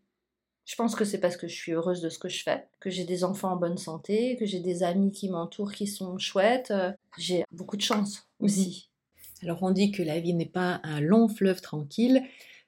Je 0.66 0.76
pense 0.76 0.96
que 0.96 1.06
c'est 1.06 1.20
parce 1.20 1.38
que 1.38 1.48
je 1.48 1.56
suis 1.56 1.74
heureuse 1.74 2.02
de 2.02 2.10
ce 2.10 2.20
que 2.20 2.30
je 2.30 2.44
fais, 2.44 2.68
que 2.80 2.90
j'ai 2.90 3.06
des 3.06 3.24
enfants 3.24 3.52
en 3.52 3.56
bonne 3.58 3.78
santé, 3.78 4.36
que 4.38 4.46
j'ai 4.46 4.60
des 4.60 4.84
amis 4.84 5.12
qui 5.12 5.30
m'entourent 5.30 5.74
qui 5.74 5.88
sont 5.88 6.18
chouettes. 6.18 6.74
J'ai 7.18 7.44
beaucoup 7.52 7.78
de 7.78 7.82
chance 7.82 8.28
aussi. 8.40 8.90
Alors 9.42 9.62
on 9.62 9.72
dit 9.72 9.92
que 9.92 10.04
la 10.04 10.20
vie 10.20 10.34
n'est 10.34 10.46
pas 10.46 10.80
un 10.84 11.02
long 11.02 11.28
fleuve 11.28 11.62
tranquille, 11.62 12.24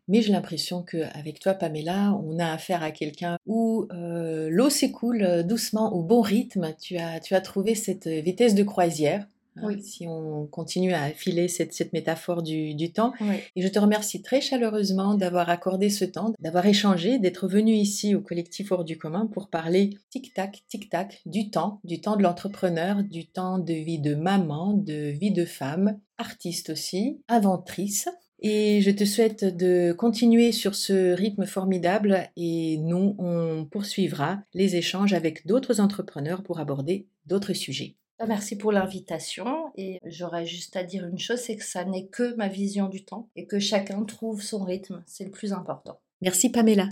mais 0.08 0.22
j'ai 0.22 0.32
l'impression 0.32 0.84
qu'avec 0.84 1.40
toi, 1.40 1.54
Pamela, 1.54 2.14
on 2.24 2.38
a 2.38 2.52
affaire 2.52 2.84
à 2.84 2.92
quelqu'un 2.92 3.38
où 3.46 3.88
euh, 3.92 4.50
l'eau 4.52 4.70
s'écoule 4.70 5.44
doucement 5.44 5.94
au 5.94 6.04
bon 6.04 6.22
rythme. 6.22 6.76
Tu 6.80 6.98
as, 6.98 7.20
tu 7.20 7.34
as 7.34 7.42
trouvé 7.42 7.74
cette 7.74 8.08
vitesse 8.08 8.54
de 8.56 8.64
croisière 8.64 9.26
Hein, 9.58 9.78
si 9.82 10.06
on 10.08 10.48
continue 10.48 10.94
à 10.94 11.10
filer 11.10 11.48
cette, 11.48 11.94
métaphore 11.94 12.44
du, 12.44 12.92
temps. 12.92 13.14
Et 13.56 13.62
je 13.62 13.68
te 13.68 13.80
remercie 13.80 14.22
très 14.22 14.42
chaleureusement 14.42 15.16
d'avoir 15.16 15.50
accordé 15.50 15.90
ce 15.90 16.06
temps, 16.06 16.34
d'avoir 16.40 16.66
échangé, 16.66 17.20
d'être 17.20 17.48
venu 17.48 17.74
ici 17.74 18.16
au 18.16 18.22
collectif 18.22 18.72
Hors 18.72 18.84
du 18.84 18.98
commun 18.98 19.28
pour 19.28 19.50
parler 19.50 19.98
tic-tac, 20.10 20.64
tic-tac 20.68 21.22
du 21.26 21.50
temps, 21.50 21.80
du 21.84 22.02
temps 22.02 22.16
de 22.16 22.24
l'entrepreneur, 22.24 23.04
du 23.04 23.28
temps 23.28 23.60
de 23.60 23.74
vie 23.74 24.00
de 24.00 24.16
maman, 24.16 24.74
de 24.74 25.10
vie 25.12 25.32
de 25.32 25.46
femme, 25.46 26.00
artiste 26.18 26.72
aussi, 26.72 27.22
aventrice. 27.28 28.08
Et 28.40 28.82
je 28.82 28.92
te 28.92 29.06
souhaite 29.06 29.46
de 29.46 29.94
continuer 29.94 30.52
sur 30.52 30.76
ce 30.76 31.14
rythme 31.14 31.46
formidable 31.46 32.30
et 32.36 32.78
nous, 32.78 33.16
on 33.18 33.66
poursuivra 33.66 34.40
les 34.54 34.76
échanges 34.76 35.14
avec 35.14 35.48
d'autres 35.48 35.80
entrepreneurs 35.80 36.44
pour 36.44 36.60
aborder 36.60 37.08
d'autres 37.26 37.54
sujets. 37.54 37.96
Bah, 38.18 38.26
merci 38.28 38.58
pour 38.58 38.72
l'invitation 38.72 39.72
et 39.76 40.00
j'aurais 40.06 40.46
juste 40.46 40.78
à 40.78 40.84
dire 40.84 41.06
une 41.06 41.20
chose, 41.20 41.40
c'est 41.40 41.58
que 41.58 41.66
ça 41.66 41.84
n'est 41.84 42.08
que 42.08 42.36
ma 42.36 42.48
vision 42.48 42.88
du 42.88 43.04
temps 43.04 43.30
et 43.36 43.46
que 43.46 43.60
chacun 43.60 44.04
trouve 44.04 44.42
son 44.42 44.64
rythme, 44.64 45.04
c'est 45.06 45.26
le 45.26 45.32
plus 45.32 45.52
important. 45.52 46.00
Merci 46.22 46.50
Pamela. 46.50 46.88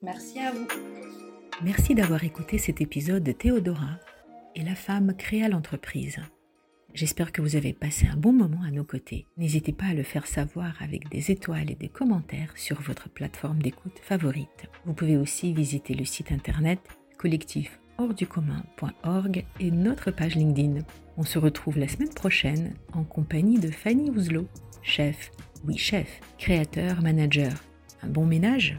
Merci 0.00 0.38
à 0.38 0.52
vous. 0.52 0.66
Merci 1.62 1.94
d'avoir 1.94 2.24
écouté 2.24 2.56
cet 2.56 2.80
épisode 2.80 3.22
de 3.22 3.32
Théodora 3.32 3.98
et 4.54 4.62
la 4.62 4.74
femme 4.74 5.14
créa 5.16 5.48
l'entreprise. 5.48 6.18
J'espère 6.94 7.32
que 7.32 7.42
vous 7.42 7.56
avez 7.56 7.74
passé 7.74 8.06
un 8.06 8.16
bon 8.16 8.32
moment 8.32 8.62
à 8.66 8.70
nos 8.70 8.84
côtés. 8.84 9.26
N'hésitez 9.36 9.72
pas 9.72 9.86
à 9.86 9.94
le 9.94 10.02
faire 10.02 10.26
savoir 10.26 10.80
avec 10.80 11.10
des 11.10 11.30
étoiles 11.30 11.70
et 11.70 11.74
des 11.74 11.90
commentaires 11.90 12.56
sur 12.56 12.80
votre 12.80 13.10
plateforme 13.10 13.60
d'écoute 13.60 13.98
favorite. 14.00 14.66
Vous 14.86 14.94
pouvez 14.94 15.18
aussi 15.18 15.52
visiter 15.52 15.92
le 15.92 16.06
site 16.06 16.32
internet 16.32 16.80
collectif 17.18 17.78
hors-du-commun.org 17.98 19.44
et 19.60 19.70
notre 19.70 20.10
page 20.10 20.34
LinkedIn. 20.34 20.80
On 21.16 21.22
se 21.22 21.38
retrouve 21.38 21.78
la 21.78 21.88
semaine 21.88 22.12
prochaine 22.12 22.74
en 22.92 23.04
compagnie 23.04 23.58
de 23.58 23.70
Fanny 23.70 24.10
Ouzlot, 24.10 24.48
chef, 24.82 25.30
oui 25.66 25.76
chef, 25.76 26.20
créateur, 26.38 27.02
manager. 27.02 27.52
Un 28.02 28.08
bon 28.08 28.26
ménage 28.26 28.78